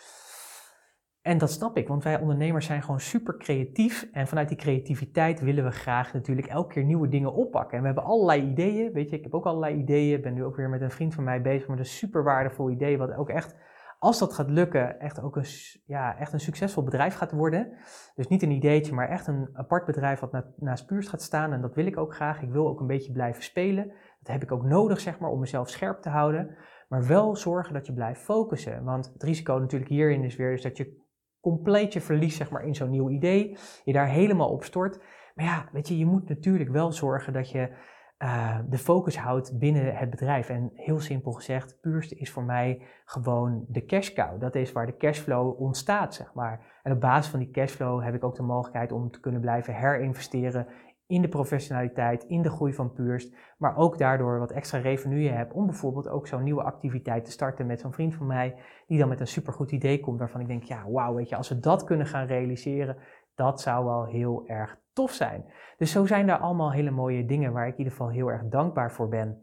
En 1.23 1.39
dat 1.39 1.51
snap 1.51 1.77
ik, 1.77 1.89
want 1.89 2.05
wij 2.05 2.21
ondernemers 2.21 2.67
zijn 2.67 2.83
gewoon 2.83 3.01
super 3.01 3.37
creatief. 3.37 4.09
En 4.13 4.27
vanuit 4.27 4.49
die 4.49 4.57
creativiteit 4.57 5.41
willen 5.41 5.65
we 5.65 5.71
graag 5.71 6.13
natuurlijk 6.13 6.47
elke 6.47 6.73
keer 6.73 6.85
nieuwe 6.85 7.09
dingen 7.09 7.33
oppakken. 7.33 7.77
En 7.77 7.81
we 7.81 7.87
hebben 7.87 8.05
allerlei 8.05 8.43
ideeën. 8.43 8.93
Weet 8.93 9.11
je, 9.11 9.17
ik 9.17 9.23
heb 9.23 9.35
ook 9.35 9.47
allerlei 9.47 9.77
ideeën. 9.77 10.17
Ik 10.17 10.23
ben 10.23 10.35
nu 10.35 10.45
ook 10.45 10.57
weer 10.57 10.69
met 10.69 10.81
een 10.81 10.91
vriend 10.91 11.15
van 11.15 11.25
mij 11.25 11.43
bezig 11.43 11.69
met 11.69 11.79
een 11.79 11.85
super 11.85 12.25
waardevol 12.25 12.71
idee. 12.71 12.99
Wat 12.99 13.15
ook 13.15 13.29
echt, 13.29 13.57
als 13.99 14.19
dat 14.19 14.33
gaat 14.33 14.51
lukken, 14.51 15.01
echt 15.01 15.21
ook 15.21 15.37
een, 15.37 15.47
ja, 15.87 16.19
echt 16.19 16.33
een 16.33 16.41
succesvol 16.41 16.83
bedrijf 16.83 17.15
gaat 17.15 17.33
worden. 17.33 17.73
Dus 18.15 18.29
niet 18.29 18.43
een 18.43 18.51
ideetje, 18.51 18.95
maar 18.95 19.09
echt 19.09 19.27
een 19.27 19.49
apart 19.53 19.85
bedrijf 19.85 20.21
wat 20.21 20.33
na, 20.33 20.45
naast 20.57 20.87
Puurst 20.87 21.09
gaat 21.09 21.23
staan. 21.23 21.53
En 21.53 21.61
dat 21.61 21.75
wil 21.75 21.87
ik 21.87 21.97
ook 21.97 22.15
graag. 22.15 22.43
Ik 22.43 22.51
wil 22.51 22.69
ook 22.69 22.81
een 22.81 22.87
beetje 22.87 23.13
blijven 23.13 23.43
spelen. 23.43 23.93
Dat 24.21 24.33
heb 24.33 24.43
ik 24.43 24.53
ook 24.53 24.65
nodig, 24.65 25.01
zeg 25.01 25.19
maar, 25.19 25.31
om 25.31 25.41
mezelf 25.41 25.69
scherp 25.69 26.01
te 26.03 26.09
houden. 26.09 26.57
Maar 26.89 27.07
wel 27.07 27.37
zorgen 27.37 27.75
dat 27.75 27.87
je 27.87 27.93
blijft 27.93 28.21
focussen. 28.21 28.85
Want 28.85 29.11
het 29.13 29.23
risico 29.23 29.59
natuurlijk 29.59 29.91
hierin 29.91 30.25
is 30.25 30.37
weer 30.37 30.53
is 30.53 30.63
dat 30.63 30.77
je 30.77 31.03
compleet 31.41 31.93
je 31.93 32.01
verlies 32.01 32.37
zeg 32.37 32.51
maar, 32.51 32.65
in 32.65 32.75
zo'n 32.75 32.91
nieuw 32.91 33.11
idee, 33.11 33.57
je 33.85 33.93
daar 33.93 34.09
helemaal 34.09 34.51
op 34.51 34.65
stort. 34.65 34.99
Maar 35.35 35.45
ja, 35.45 35.69
weet 35.73 35.89
je, 35.89 35.99
je 35.99 36.07
moet 36.07 36.29
natuurlijk 36.29 36.71
wel 36.71 36.93
zorgen 36.93 37.33
dat 37.33 37.51
je 37.51 37.77
uh, 38.19 38.59
de 38.69 38.79
focus 38.79 39.19
houdt 39.19 39.59
binnen 39.59 39.97
het 39.97 40.11
bedrijf. 40.11 40.49
En 40.49 40.71
heel 40.75 41.01
simpel 41.01 41.33
gezegd, 41.33 41.81
puurste 41.81 42.15
is 42.15 42.31
voor 42.31 42.45
mij 42.45 42.83
gewoon 43.05 43.65
de 43.69 43.85
cash 43.85 44.13
cow. 44.13 44.41
Dat 44.41 44.55
is 44.55 44.73
waar 44.73 44.87
de 44.87 44.97
cashflow 44.97 45.61
ontstaat, 45.61 46.15
zeg 46.15 46.35
maar. 46.35 46.81
En 46.83 46.93
op 46.93 47.01
basis 47.01 47.31
van 47.31 47.41
die 47.41 47.51
cashflow 47.51 48.03
heb 48.03 48.15
ik 48.15 48.25
ook 48.25 48.37
de 48.37 48.43
mogelijkheid 48.43 48.93
om 48.93 49.11
te 49.11 49.21
kunnen 49.21 49.41
blijven 49.41 49.75
herinvesteren 49.75 50.67
in 51.07 51.23
de 51.23 51.29
professionaliteit, 51.29 52.25
in 52.25 52.43
de 52.43 52.51
groei 52.51 52.73
van 52.73 52.93
Puurst, 52.93 53.37
maar 53.59 53.77
ook 53.77 53.99
daardoor 53.99 54.39
wat 54.39 54.51
extra 54.51 54.79
revenue 54.79 55.29
hebt 55.29 55.53
om 55.53 55.67
bijvoorbeeld 55.67 56.09
ook 56.09 56.27
zo'n 56.27 56.43
nieuwe 56.43 56.63
activiteit 56.63 57.25
te 57.25 57.31
starten 57.31 57.67
met 57.67 57.81
zo'n 57.81 57.93
vriend 57.93 58.15
van 58.15 58.27
mij, 58.27 58.57
die 58.87 58.99
dan 58.99 59.09
met 59.09 59.21
een 59.21 59.27
supergoed 59.27 59.73
idee 59.73 60.01
komt 60.01 60.19
waarvan 60.19 60.41
ik 60.41 60.47
denk, 60.47 60.63
ja, 60.63 60.91
wauw, 60.91 61.15
weet 61.15 61.29
je, 61.29 61.37
als 61.37 61.49
we 61.49 61.59
dat 61.59 61.85
kunnen 61.85 62.07
gaan 62.07 62.27
realiseren, 62.27 62.97
dat 63.35 63.61
zou 63.61 63.85
wel 63.85 64.05
heel 64.05 64.45
erg 64.47 64.79
tof 64.93 65.11
zijn. 65.11 65.45
Dus 65.77 65.91
zo 65.91 66.07
zijn 66.07 66.29
er 66.29 66.37
allemaal 66.37 66.73
hele 66.73 66.91
mooie 66.91 67.25
dingen 67.27 67.53
waar 67.53 67.67
ik 67.67 67.73
in 67.73 67.79
ieder 67.79 67.93
geval 67.93 68.11
heel 68.11 68.29
erg 68.29 68.43
dankbaar 68.45 68.93
voor 68.93 69.09
ben. 69.09 69.43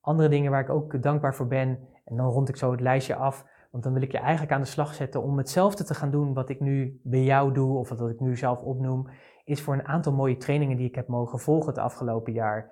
Andere 0.00 0.28
dingen 0.28 0.50
waar 0.50 0.60
ik 0.60 0.70
ook 0.70 1.02
dankbaar 1.02 1.34
voor 1.34 1.46
ben, 1.46 1.78
en 2.04 2.16
dan 2.16 2.28
rond 2.28 2.48
ik 2.48 2.56
zo 2.56 2.70
het 2.70 2.80
lijstje 2.80 3.14
af, 3.14 3.46
want 3.70 3.84
dan 3.84 3.92
wil 3.92 4.02
ik 4.02 4.12
je 4.12 4.18
eigenlijk 4.18 4.52
aan 4.52 4.60
de 4.60 4.66
slag 4.66 4.94
zetten 4.94 5.22
om 5.22 5.38
hetzelfde 5.38 5.84
te 5.84 5.94
gaan 5.94 6.10
doen 6.10 6.34
wat 6.34 6.48
ik 6.48 6.60
nu 6.60 7.00
bij 7.02 7.22
jou 7.22 7.52
doe, 7.52 7.78
of 7.78 7.88
wat 7.88 8.10
ik 8.10 8.20
nu 8.20 8.36
zelf 8.36 8.60
opnoem, 8.60 9.08
is 9.44 9.62
voor 9.62 9.74
een 9.74 9.86
aantal 9.86 10.12
mooie 10.12 10.36
trainingen 10.36 10.76
die 10.76 10.88
ik 10.88 10.94
heb 10.94 11.08
mogen 11.08 11.38
volgen 11.38 11.68
het 11.68 11.78
afgelopen 11.78 12.32
jaar. 12.32 12.70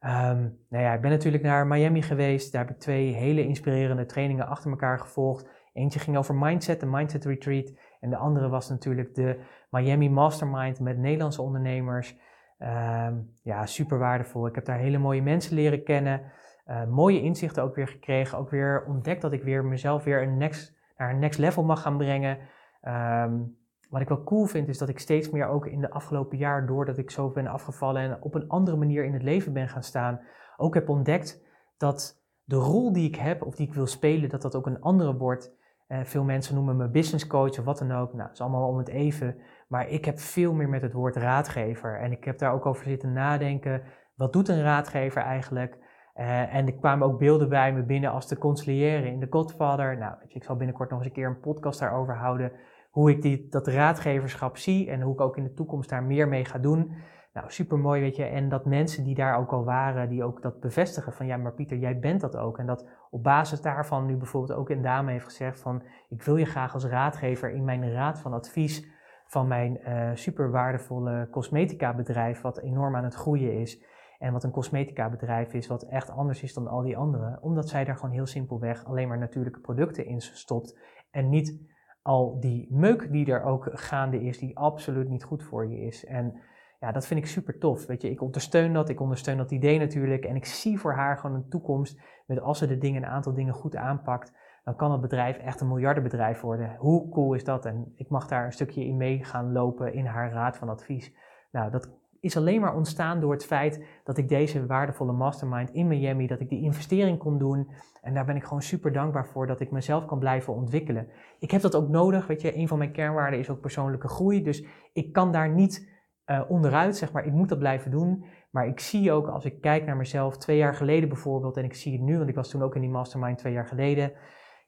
Um, 0.00 0.58
nou 0.68 0.84
ja, 0.84 0.92
ik 0.92 1.00
ben 1.00 1.10
natuurlijk 1.10 1.42
naar 1.42 1.66
Miami 1.66 2.02
geweest. 2.02 2.52
Daar 2.52 2.64
heb 2.64 2.74
ik 2.74 2.80
twee 2.80 3.12
hele 3.12 3.46
inspirerende 3.46 4.06
trainingen 4.06 4.46
achter 4.46 4.70
elkaar 4.70 4.98
gevolgd. 4.98 5.48
Eentje 5.72 5.98
ging 5.98 6.16
over 6.16 6.34
mindset, 6.34 6.80
de 6.80 6.86
Mindset 6.86 7.24
Retreat. 7.24 7.72
En 8.00 8.10
de 8.10 8.16
andere 8.16 8.48
was 8.48 8.68
natuurlijk 8.68 9.14
de 9.14 9.40
Miami 9.72 10.10
Mastermind 10.10 10.80
met 10.80 10.98
Nederlandse 10.98 11.42
ondernemers. 11.42 12.16
Um, 12.58 13.32
ja, 13.42 13.66
super 13.66 13.98
waardevol. 13.98 14.46
Ik 14.46 14.54
heb 14.54 14.64
daar 14.64 14.78
hele 14.78 14.98
mooie 14.98 15.22
mensen 15.22 15.54
leren 15.54 15.84
kennen. 15.84 16.22
Uh, 16.66 16.84
mooie 16.84 17.22
inzichten 17.22 17.62
ook 17.62 17.74
weer 17.74 17.88
gekregen. 17.88 18.38
Ook 18.38 18.50
weer 18.50 18.84
ontdekt 18.88 19.22
dat 19.22 19.32
ik 19.32 19.42
weer 19.42 19.64
mezelf 19.64 20.04
weer 20.04 20.22
een 20.22 20.36
next, 20.36 20.76
naar 20.96 21.10
een 21.10 21.18
next 21.18 21.38
level 21.38 21.64
mag 21.64 21.82
gaan 21.82 21.96
brengen. 21.96 22.38
Um, 22.82 23.56
wat 23.90 24.00
ik 24.00 24.08
wel 24.08 24.22
cool 24.22 24.44
vind 24.44 24.68
is 24.68 24.78
dat 24.78 24.88
ik 24.88 24.98
steeds 24.98 25.30
meer 25.30 25.46
ook 25.46 25.66
in 25.66 25.80
de 25.80 25.90
afgelopen 25.90 26.38
jaar, 26.38 26.66
doordat 26.66 26.98
ik 26.98 27.10
zo 27.10 27.30
ben 27.30 27.46
afgevallen 27.46 28.02
en 28.02 28.22
op 28.22 28.34
een 28.34 28.48
andere 28.48 28.76
manier 28.76 29.04
in 29.04 29.12
het 29.12 29.22
leven 29.22 29.52
ben 29.52 29.68
gaan 29.68 29.82
staan, 29.82 30.20
ook 30.56 30.74
heb 30.74 30.88
ontdekt 30.88 31.44
dat 31.76 32.22
de 32.44 32.56
rol 32.56 32.92
die 32.92 33.08
ik 33.08 33.16
heb 33.16 33.42
of 33.42 33.54
die 33.54 33.66
ik 33.66 33.74
wil 33.74 33.86
spelen, 33.86 34.28
dat 34.28 34.42
dat 34.42 34.56
ook 34.56 34.66
een 34.66 34.80
andere 34.80 35.16
wordt. 35.16 35.60
Eh, 35.86 36.00
veel 36.04 36.24
mensen 36.24 36.54
noemen 36.54 36.76
me 36.76 36.88
business 36.88 37.26
coach 37.26 37.58
of 37.58 37.64
wat 37.64 37.78
dan 37.78 37.92
ook. 37.92 38.12
Nou, 38.12 38.22
het 38.22 38.32
is 38.32 38.40
allemaal 38.40 38.68
om 38.68 38.78
het 38.78 38.88
even. 38.88 39.36
Maar 39.72 39.88
ik 39.88 40.04
heb 40.04 40.18
veel 40.18 40.52
meer 40.52 40.68
met 40.68 40.82
het 40.82 40.92
woord 40.92 41.16
raadgever. 41.16 42.00
En 42.00 42.12
ik 42.12 42.24
heb 42.24 42.38
daar 42.38 42.52
ook 42.52 42.66
over 42.66 42.84
zitten 42.84 43.12
nadenken. 43.12 43.82
Wat 44.16 44.32
doet 44.32 44.48
een 44.48 44.62
raadgever 44.62 45.22
eigenlijk? 45.22 45.78
Uh, 46.14 46.54
en 46.54 46.66
er 46.66 46.74
kwamen 46.74 47.06
ook 47.06 47.18
beelden 47.18 47.48
bij 47.48 47.72
me 47.72 47.82
binnen 47.82 48.10
als 48.10 48.28
de 48.28 48.38
conciliëren 48.38 49.12
in 49.12 49.20
The 49.20 49.26
Godfather. 49.30 49.98
Nou, 49.98 50.14
ik 50.28 50.44
zal 50.44 50.56
binnenkort 50.56 50.90
nog 50.90 50.98
eens 50.98 51.08
een 51.08 51.14
keer 51.14 51.26
een 51.26 51.40
podcast 51.40 51.80
daarover 51.80 52.16
houden 52.16 52.52
hoe 52.90 53.10
ik 53.10 53.22
die, 53.22 53.46
dat 53.48 53.66
raadgeverschap 53.66 54.56
zie 54.56 54.90
en 54.90 55.00
hoe 55.00 55.12
ik 55.12 55.20
ook 55.20 55.36
in 55.36 55.44
de 55.44 55.52
toekomst 55.52 55.90
daar 55.90 56.02
meer 56.02 56.28
mee 56.28 56.44
ga 56.44 56.58
doen. 56.58 56.94
Nou, 57.32 57.50
super 57.50 57.78
mooi, 57.78 58.00
weet 58.00 58.16
je. 58.16 58.24
En 58.24 58.48
dat 58.48 58.66
mensen 58.66 59.04
die 59.04 59.14
daar 59.14 59.38
ook 59.38 59.52
al 59.52 59.64
waren, 59.64 60.08
die 60.08 60.24
ook 60.24 60.42
dat 60.42 60.60
bevestigen 60.60 61.12
van 61.12 61.26
ja, 61.26 61.36
maar 61.36 61.54
Pieter, 61.54 61.78
jij 61.78 61.98
bent 61.98 62.20
dat 62.20 62.36
ook. 62.36 62.58
En 62.58 62.66
dat 62.66 62.88
op 63.10 63.22
basis 63.22 63.60
daarvan 63.60 64.06
nu 64.06 64.16
bijvoorbeeld 64.16 64.58
ook 64.58 64.70
een 64.70 64.82
dame 64.82 65.12
heeft 65.12 65.24
gezegd 65.24 65.60
van 65.60 65.82
ik 66.08 66.22
wil 66.22 66.36
je 66.36 66.44
graag 66.44 66.74
als 66.74 66.84
raadgever 66.84 67.50
in 67.50 67.64
mijn 67.64 67.92
raad 67.92 68.20
van 68.20 68.32
advies 68.32 68.91
van 69.32 69.48
mijn 69.48 69.78
uh, 69.86 70.10
super 70.14 70.50
waardevolle 70.50 71.28
cosmetica 71.30 71.94
bedrijf, 71.94 72.40
wat 72.40 72.58
enorm 72.58 72.96
aan 72.96 73.04
het 73.04 73.14
groeien 73.14 73.60
is. 73.60 73.84
En 74.18 74.32
wat 74.32 74.44
een 74.44 74.50
cosmetica 74.50 75.10
bedrijf 75.10 75.54
is, 75.54 75.66
wat 75.66 75.82
echt 75.82 76.10
anders 76.10 76.42
is 76.42 76.54
dan 76.54 76.68
al 76.68 76.82
die 76.82 76.96
anderen. 76.96 77.38
Omdat 77.42 77.68
zij 77.68 77.84
daar 77.84 77.96
gewoon 77.96 78.14
heel 78.14 78.26
simpelweg 78.26 78.84
alleen 78.84 79.08
maar 79.08 79.18
natuurlijke 79.18 79.60
producten 79.60 80.06
in 80.06 80.20
stopt. 80.20 80.78
En 81.10 81.28
niet 81.28 81.60
al 82.02 82.40
die 82.40 82.66
meuk 82.70 83.12
die 83.12 83.32
er 83.32 83.42
ook 83.42 83.70
gaande 83.72 84.22
is, 84.22 84.38
die 84.38 84.58
absoluut 84.58 85.08
niet 85.08 85.24
goed 85.24 85.42
voor 85.42 85.66
je 85.66 85.80
is. 85.80 86.04
En 86.04 86.40
ja, 86.80 86.92
dat 86.92 87.06
vind 87.06 87.20
ik 87.20 87.26
super 87.26 87.58
tof. 87.58 87.86
Weet 87.86 88.02
je, 88.02 88.10
ik 88.10 88.22
ondersteun 88.22 88.72
dat, 88.72 88.88
ik 88.88 89.00
ondersteun 89.00 89.36
dat 89.36 89.50
idee 89.50 89.78
natuurlijk. 89.78 90.24
En 90.24 90.36
ik 90.36 90.44
zie 90.44 90.78
voor 90.78 90.94
haar 90.94 91.18
gewoon 91.18 91.36
een 91.36 91.48
toekomst 91.48 92.00
met 92.26 92.40
als 92.40 92.58
ze 92.58 92.66
de 92.66 92.78
dingen, 92.78 93.02
een 93.02 93.08
aantal 93.08 93.34
dingen 93.34 93.54
goed 93.54 93.76
aanpakt, 93.76 94.32
dan 94.64 94.76
kan 94.76 94.92
het 94.92 95.00
bedrijf 95.00 95.38
echt 95.38 95.60
een 95.60 95.68
miljardenbedrijf 95.68 96.40
worden. 96.40 96.76
Hoe 96.78 97.08
cool 97.08 97.34
is 97.34 97.44
dat? 97.44 97.66
En 97.66 97.92
ik 97.96 98.08
mag 98.08 98.28
daar 98.28 98.44
een 98.44 98.52
stukje 98.52 98.84
in 98.84 98.96
mee 98.96 99.24
gaan 99.24 99.52
lopen 99.52 99.94
in 99.94 100.06
haar 100.06 100.32
raad 100.32 100.56
van 100.56 100.68
advies. 100.68 101.14
Nou, 101.50 101.70
dat 101.70 101.90
is 102.20 102.36
alleen 102.36 102.60
maar 102.60 102.74
ontstaan 102.74 103.20
door 103.20 103.32
het 103.32 103.44
feit 103.44 103.84
dat 104.04 104.18
ik 104.18 104.28
deze 104.28 104.66
waardevolle 104.66 105.12
mastermind 105.12 105.70
in 105.70 105.86
Miami, 105.86 106.26
dat 106.26 106.40
ik 106.40 106.48
die 106.48 106.62
investering 106.62 107.18
kon 107.18 107.38
doen. 107.38 107.70
En 108.02 108.14
daar 108.14 108.24
ben 108.24 108.36
ik 108.36 108.44
gewoon 108.44 108.62
super 108.62 108.92
dankbaar 108.92 109.26
voor 109.26 109.46
dat 109.46 109.60
ik 109.60 109.70
mezelf 109.70 110.04
kan 110.04 110.18
blijven 110.18 110.54
ontwikkelen. 110.54 111.08
Ik 111.38 111.50
heb 111.50 111.60
dat 111.60 111.74
ook 111.74 111.88
nodig, 111.88 112.26
weet 112.26 112.40
je, 112.40 112.56
een 112.56 112.68
van 112.68 112.78
mijn 112.78 112.92
kernwaarden 112.92 113.38
is 113.38 113.50
ook 113.50 113.60
persoonlijke 113.60 114.08
groei. 114.08 114.42
Dus 114.42 114.64
ik 114.92 115.12
kan 115.12 115.32
daar 115.32 115.50
niet 115.50 115.90
uh, 116.26 116.40
onderuit, 116.48 116.96
zeg 116.96 117.12
maar, 117.12 117.26
ik 117.26 117.32
moet 117.32 117.48
dat 117.48 117.58
blijven 117.58 117.90
doen. 117.90 118.24
Maar 118.50 118.66
ik 118.66 118.80
zie 118.80 119.12
ook, 119.12 119.26
als 119.28 119.44
ik 119.44 119.60
kijk 119.60 119.86
naar 119.86 119.96
mezelf 119.96 120.36
twee 120.36 120.56
jaar 120.56 120.74
geleden 120.74 121.08
bijvoorbeeld, 121.08 121.56
en 121.56 121.64
ik 121.64 121.74
zie 121.74 121.92
het 121.92 122.02
nu, 122.02 122.16
want 122.16 122.28
ik 122.28 122.34
was 122.34 122.50
toen 122.50 122.62
ook 122.62 122.74
in 122.74 122.80
die 122.80 122.90
mastermind 122.90 123.38
twee 123.38 123.52
jaar 123.52 123.66
geleden. 123.66 124.12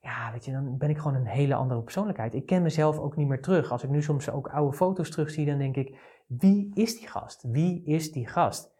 Ja, 0.04 0.32
weet 0.32 0.44
je, 0.44 0.52
dan 0.52 0.78
ben 0.78 0.90
ik 0.90 0.98
gewoon 0.98 1.14
een 1.14 1.26
hele 1.26 1.54
andere 1.54 1.82
persoonlijkheid. 1.82 2.34
Ik 2.34 2.46
ken 2.46 2.62
mezelf 2.62 2.98
ook 2.98 3.16
niet 3.16 3.28
meer 3.28 3.42
terug. 3.42 3.70
Als 3.70 3.84
ik 3.84 3.90
nu 3.90 4.02
soms 4.02 4.30
ook 4.30 4.48
oude 4.48 4.76
foto's 4.76 5.10
terugzie, 5.10 5.46
dan 5.46 5.58
denk 5.58 5.76
ik, 5.76 5.98
wie 6.26 6.70
is 6.74 6.98
die 6.98 7.08
gast? 7.08 7.42
Wie 7.50 7.84
is 7.84 8.12
die 8.12 8.28
gast? 8.28 8.74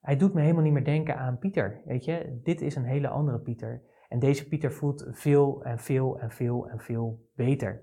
Hij 0.00 0.16
doet 0.16 0.34
me 0.34 0.40
helemaal 0.40 0.62
niet 0.62 0.72
meer 0.72 0.84
denken 0.84 1.16
aan 1.16 1.38
Pieter. 1.38 1.82
Weet 1.84 2.04
je, 2.04 2.40
dit 2.42 2.60
is 2.60 2.76
een 2.76 2.84
hele 2.84 3.08
andere 3.08 3.38
Pieter. 3.38 3.82
En 4.08 4.18
deze 4.18 4.48
Pieter 4.48 4.72
voelt 4.72 5.06
veel 5.10 5.64
en 5.64 5.78
veel 5.78 6.18
en 6.20 6.30
veel 6.30 6.68
en 6.68 6.80
veel 6.80 7.28
beter. 7.34 7.82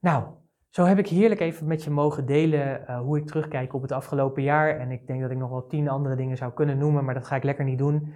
Nou, 0.00 0.24
zo 0.70 0.84
heb 0.84 0.98
ik 0.98 1.08
heerlijk 1.08 1.40
even 1.40 1.66
met 1.66 1.84
je 1.84 1.90
mogen 1.90 2.26
delen 2.26 2.80
uh, 2.80 3.00
hoe 3.00 3.18
ik 3.18 3.26
terugkijk 3.26 3.74
op 3.74 3.82
het 3.82 3.92
afgelopen 3.92 4.42
jaar. 4.42 4.78
En 4.78 4.90
ik 4.90 5.06
denk 5.06 5.20
dat 5.20 5.30
ik 5.30 5.38
nog 5.38 5.50
wel 5.50 5.66
tien 5.66 5.88
andere 5.88 6.16
dingen 6.16 6.36
zou 6.36 6.52
kunnen 6.52 6.78
noemen, 6.78 7.04
maar 7.04 7.14
dat 7.14 7.26
ga 7.26 7.36
ik 7.36 7.44
lekker 7.44 7.64
niet 7.64 7.78
doen. 7.78 8.12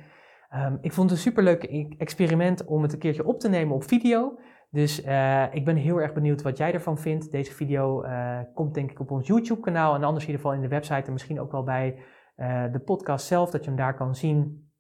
Um, 0.55 0.79
ik 0.81 0.93
vond 0.93 1.11
het 1.11 1.19
een 1.19 1.25
superleuk 1.25 1.65
experiment 1.99 2.65
om 2.65 2.83
het 2.83 2.93
een 2.93 2.99
keertje 2.99 3.27
op 3.27 3.41
te 3.41 3.49
nemen 3.49 3.75
op 3.75 3.85
video. 3.85 4.39
Dus 4.71 5.05
uh, 5.05 5.55
ik 5.55 5.65
ben 5.65 5.77
heel 5.77 6.01
erg 6.01 6.13
benieuwd 6.13 6.43
wat 6.43 6.57
jij 6.59 6.73
ervan 6.73 6.99
vindt. 6.99 7.31
Deze 7.31 7.53
video 7.53 8.05
uh, 8.05 8.39
komt 8.55 8.75
denk 8.75 8.91
ik 8.91 9.01
op 9.01 9.11
ons 9.11 9.27
YouTube 9.27 9.61
kanaal 9.61 9.95
en 9.95 10.05
anders 10.05 10.25
in 10.25 10.31
ieder 10.31 10.45
geval 10.45 10.57
in 10.63 10.69
de 10.69 10.75
website 10.75 11.07
en 11.07 11.13
misschien 11.13 11.41
ook 11.41 11.53
wel 11.53 11.63
bij 11.63 11.99
uh, 12.37 12.73
de 12.73 12.79
podcast 12.79 13.27
zelf, 13.27 13.51
dat 13.51 13.65
je 13.65 13.71
hem 13.71 13.79
daar 13.79 13.95
kan 13.95 14.15
zien. 14.15 14.71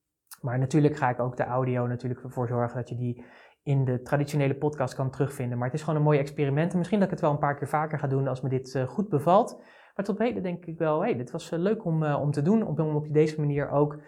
Maar 0.40 0.58
natuurlijk 0.58 0.96
ga 0.96 1.10
ik 1.10 1.20
ook 1.20 1.36
de 1.36 1.44
audio 1.44 1.86
natuurlijk 1.86 2.22
ervoor 2.22 2.48
zorgen 2.48 2.76
dat 2.76 2.88
je 2.88 2.96
die 2.96 3.24
in 3.62 3.84
de 3.84 4.02
traditionele 4.02 4.54
podcast 4.54 4.94
kan 4.94 5.10
terugvinden. 5.10 5.58
Maar 5.58 5.66
het 5.66 5.76
is 5.76 5.82
gewoon 5.82 5.98
een 5.98 6.06
mooi 6.06 6.18
experiment 6.18 6.72
en 6.72 6.78
misschien 6.78 6.98
dat 6.98 7.08
ik 7.08 7.14
het 7.14 7.22
wel 7.22 7.32
een 7.32 7.38
paar 7.38 7.56
keer 7.56 7.68
vaker 7.68 7.98
ga 7.98 8.06
doen 8.06 8.28
als 8.28 8.40
me 8.40 8.48
dit 8.48 8.84
goed 8.86 9.08
bevalt. 9.08 9.62
Maar 9.94 10.04
tot 10.04 10.18
heden 10.18 10.42
denk 10.42 10.64
ik 10.64 10.78
wel, 10.78 11.00
hey, 11.00 11.16
dit 11.16 11.30
was 11.30 11.50
leuk 11.50 11.84
om, 11.84 12.04
om 12.04 12.30
te 12.30 12.42
doen, 12.42 12.66
om 12.66 12.96
op 12.96 13.12
deze 13.12 13.40
manier 13.40 13.70
ook 13.70 13.98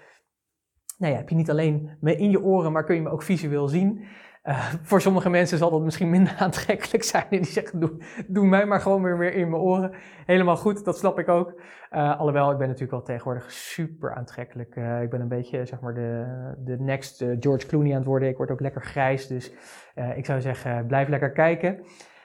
nou 1.00 1.12
ja, 1.12 1.18
heb 1.18 1.28
je 1.28 1.34
niet 1.34 1.50
alleen 1.50 1.90
me 2.00 2.16
in 2.16 2.30
je 2.30 2.42
oren, 2.42 2.72
maar 2.72 2.84
kun 2.84 2.94
je 2.94 3.02
me 3.02 3.10
ook 3.10 3.22
visueel 3.22 3.68
zien. 3.68 4.04
voor 4.82 5.00
sommige 5.00 5.30
mensen 5.30 5.58
zal 5.58 5.70
dat 5.70 5.82
misschien 5.82 6.10
minder 6.10 6.36
aantrekkelijk 6.44 7.04
zijn. 7.04 7.26
En 7.30 7.42
die 7.42 7.52
zeggen, 7.52 7.80
doe, 7.80 7.92
doe 8.26 8.46
mij 8.46 8.66
maar 8.66 8.80
gewoon 8.80 9.02
weer, 9.02 9.18
weer 9.18 9.34
in 9.34 9.50
mijn 9.50 9.62
oren. 9.62 9.92
Helemaal 10.26 10.56
goed, 10.56 10.84
dat 10.84 10.98
snap 10.98 11.18
ik 11.18 11.28
ook. 11.28 11.60
Uh, 11.92 12.18
alhoewel, 12.18 12.50
ik 12.50 12.58
ben 12.58 12.66
natuurlijk 12.66 12.92
wel 12.92 13.02
tegenwoordig 13.02 13.50
super 13.50 14.14
aantrekkelijk. 14.14 14.76
Uh, 14.76 15.02
ik 15.02 15.10
ben 15.10 15.20
een 15.20 15.28
beetje, 15.28 15.64
zeg 15.66 15.80
maar, 15.80 15.94
de, 15.94 16.24
de 16.58 16.76
next 16.78 17.24
George 17.40 17.66
Clooney 17.66 17.90
aan 17.90 17.96
het 17.96 18.06
worden. 18.06 18.28
Ik 18.28 18.36
word 18.36 18.50
ook 18.50 18.60
lekker 18.60 18.82
grijs, 18.82 19.26
dus 19.26 19.52
ik 20.16 20.26
zou 20.26 20.40
zeggen, 20.40 20.86
blijf 20.86 21.08
lekker 21.08 21.32
kijken. 21.32 21.84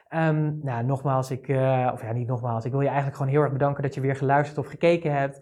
Um, 0.09 0.59
nou, 0.63 0.85
nogmaals, 0.85 1.31
ik, 1.31 1.47
of 1.93 2.01
ja, 2.01 2.11
niet 2.13 2.27
nogmaals, 2.27 2.65
ik 2.65 2.71
wil 2.71 2.81
je 2.81 2.87
eigenlijk 2.87 3.17
gewoon 3.17 3.31
heel 3.31 3.41
erg 3.41 3.51
bedanken 3.51 3.83
dat 3.83 3.93
je 3.93 4.01
weer 4.01 4.15
geluisterd 4.15 4.57
of 4.57 4.67
gekeken 4.67 5.13
hebt. 5.13 5.41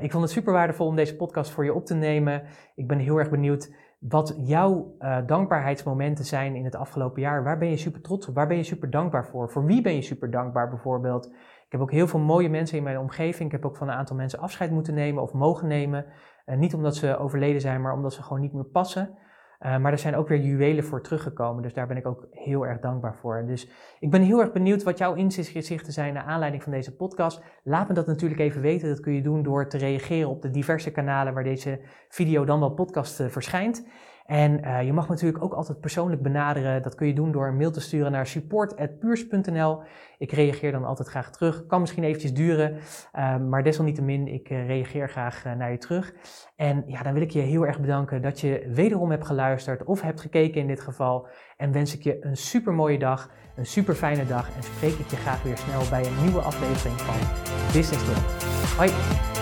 Ik 0.00 0.10
vond 0.10 0.22
het 0.22 0.32
super 0.32 0.52
waardevol 0.52 0.86
om 0.86 0.96
deze 0.96 1.16
podcast 1.16 1.50
voor 1.50 1.64
je 1.64 1.74
op 1.74 1.86
te 1.86 1.94
nemen. 1.94 2.42
Ik 2.74 2.88
ben 2.88 2.98
heel 2.98 3.16
erg 3.16 3.30
benieuwd 3.30 3.74
wat 4.08 4.34
jouw 4.36 4.94
uh, 4.98 5.18
dankbaarheidsmomenten 5.26 6.24
zijn 6.24 6.54
in 6.54 6.64
het 6.64 6.74
afgelopen 6.74 7.22
jaar. 7.22 7.44
Waar 7.44 7.58
ben 7.58 7.70
je 7.70 7.76
super 7.76 8.00
trots 8.00 8.28
op? 8.28 8.34
Waar 8.34 8.46
ben 8.46 8.56
je 8.56 8.62
super 8.62 8.90
dankbaar 8.90 9.26
voor? 9.26 9.50
Voor 9.50 9.64
wie 9.64 9.82
ben 9.82 9.94
je 9.94 10.02
super 10.02 10.30
dankbaar 10.30 10.68
bijvoorbeeld? 10.68 11.26
Ik 11.66 11.72
heb 11.72 11.80
ook 11.80 11.90
heel 11.90 12.06
veel 12.06 12.20
mooie 12.20 12.48
mensen 12.48 12.78
in 12.78 12.84
mijn 12.84 12.98
omgeving. 12.98 13.44
Ik 13.44 13.52
heb 13.52 13.64
ook 13.64 13.76
van 13.76 13.88
een 13.88 13.94
aantal 13.94 14.16
mensen 14.16 14.38
afscheid 14.38 14.70
moeten 14.70 14.94
nemen 14.94 15.22
of 15.22 15.32
mogen 15.32 15.68
nemen. 15.68 16.06
Uh, 16.46 16.56
niet 16.56 16.74
omdat 16.74 16.96
ze 16.96 17.16
overleden 17.16 17.60
zijn, 17.60 17.80
maar 17.80 17.92
omdat 17.92 18.12
ze 18.12 18.22
gewoon 18.22 18.40
niet 18.40 18.52
meer 18.52 18.64
passen. 18.64 19.18
Uh, 19.64 19.76
maar 19.76 19.92
er 19.92 19.98
zijn 19.98 20.16
ook 20.16 20.28
weer 20.28 20.40
juwelen 20.40 20.84
voor 20.84 21.02
teruggekomen. 21.02 21.62
Dus 21.62 21.74
daar 21.74 21.86
ben 21.86 21.96
ik 21.96 22.06
ook 22.06 22.26
heel 22.30 22.66
erg 22.66 22.80
dankbaar 22.80 23.16
voor. 23.16 23.44
Dus 23.46 23.68
ik 24.00 24.10
ben 24.10 24.22
heel 24.22 24.40
erg 24.40 24.52
benieuwd 24.52 24.82
wat 24.82 24.98
jouw 24.98 25.14
inzichten 25.14 25.92
zijn 25.92 26.14
naar 26.14 26.22
aanleiding 26.22 26.62
van 26.62 26.72
deze 26.72 26.96
podcast. 26.96 27.42
Laat 27.62 27.88
me 27.88 27.94
dat 27.94 28.06
natuurlijk 28.06 28.40
even 28.40 28.60
weten. 28.60 28.88
Dat 28.88 29.00
kun 29.00 29.12
je 29.12 29.22
doen 29.22 29.42
door 29.42 29.68
te 29.68 29.78
reageren 29.78 30.28
op 30.28 30.42
de 30.42 30.50
diverse 30.50 30.90
kanalen 30.90 31.34
waar 31.34 31.44
deze 31.44 31.80
video 32.08 32.44
dan 32.44 32.60
wel 32.60 32.74
podcast 32.74 33.20
uh, 33.20 33.26
verschijnt. 33.26 33.86
En 34.24 34.60
uh, 34.64 34.82
je 34.82 34.92
mag 34.92 35.08
natuurlijk 35.08 35.44
ook 35.44 35.52
altijd 35.52 35.80
persoonlijk 35.80 36.22
benaderen. 36.22 36.82
Dat 36.82 36.94
kun 36.94 37.06
je 37.06 37.14
doen 37.14 37.32
door 37.32 37.48
een 37.48 37.56
mail 37.56 37.70
te 37.70 37.80
sturen 37.80 38.12
naar 38.12 38.26
support.puurs.nl. 38.26 39.82
Ik 40.18 40.32
reageer 40.32 40.72
dan 40.72 40.84
altijd 40.84 41.08
graag 41.08 41.30
terug. 41.30 41.66
Kan 41.66 41.80
misschien 41.80 42.04
eventjes 42.04 42.34
duren, 42.34 42.76
uh, 43.14 43.36
maar 43.36 43.62
desalniettemin, 43.62 44.28
ik 44.28 44.50
uh, 44.50 44.66
reageer 44.66 45.08
graag 45.08 45.44
naar 45.44 45.70
je 45.70 45.78
terug. 45.78 46.14
En 46.56 46.84
ja, 46.86 47.02
dan 47.02 47.12
wil 47.12 47.22
ik 47.22 47.30
je 47.30 47.40
heel 47.40 47.66
erg 47.66 47.80
bedanken 47.80 48.22
dat 48.22 48.40
je 48.40 48.70
wederom 48.74 49.10
hebt 49.10 49.26
geluisterd 49.26 49.84
of 49.84 50.00
hebt 50.00 50.20
gekeken 50.20 50.60
in 50.60 50.66
dit 50.66 50.80
geval. 50.80 51.28
En 51.56 51.72
wens 51.72 51.94
ik 51.94 52.02
je 52.02 52.24
een 52.24 52.36
super 52.36 52.72
mooie 52.72 52.98
dag, 52.98 53.30
een 53.56 53.66
super 53.66 53.94
fijne 53.94 54.26
dag. 54.26 54.56
En 54.56 54.62
spreek 54.62 54.94
ik 54.94 55.10
je 55.10 55.16
graag 55.16 55.42
weer 55.42 55.58
snel 55.58 55.82
bij 55.90 56.06
een 56.06 56.22
nieuwe 56.22 56.40
aflevering 56.40 57.00
van 57.00 57.16
Business 57.72 58.04
Talk. 58.04 58.42
Hoi! 58.76 59.33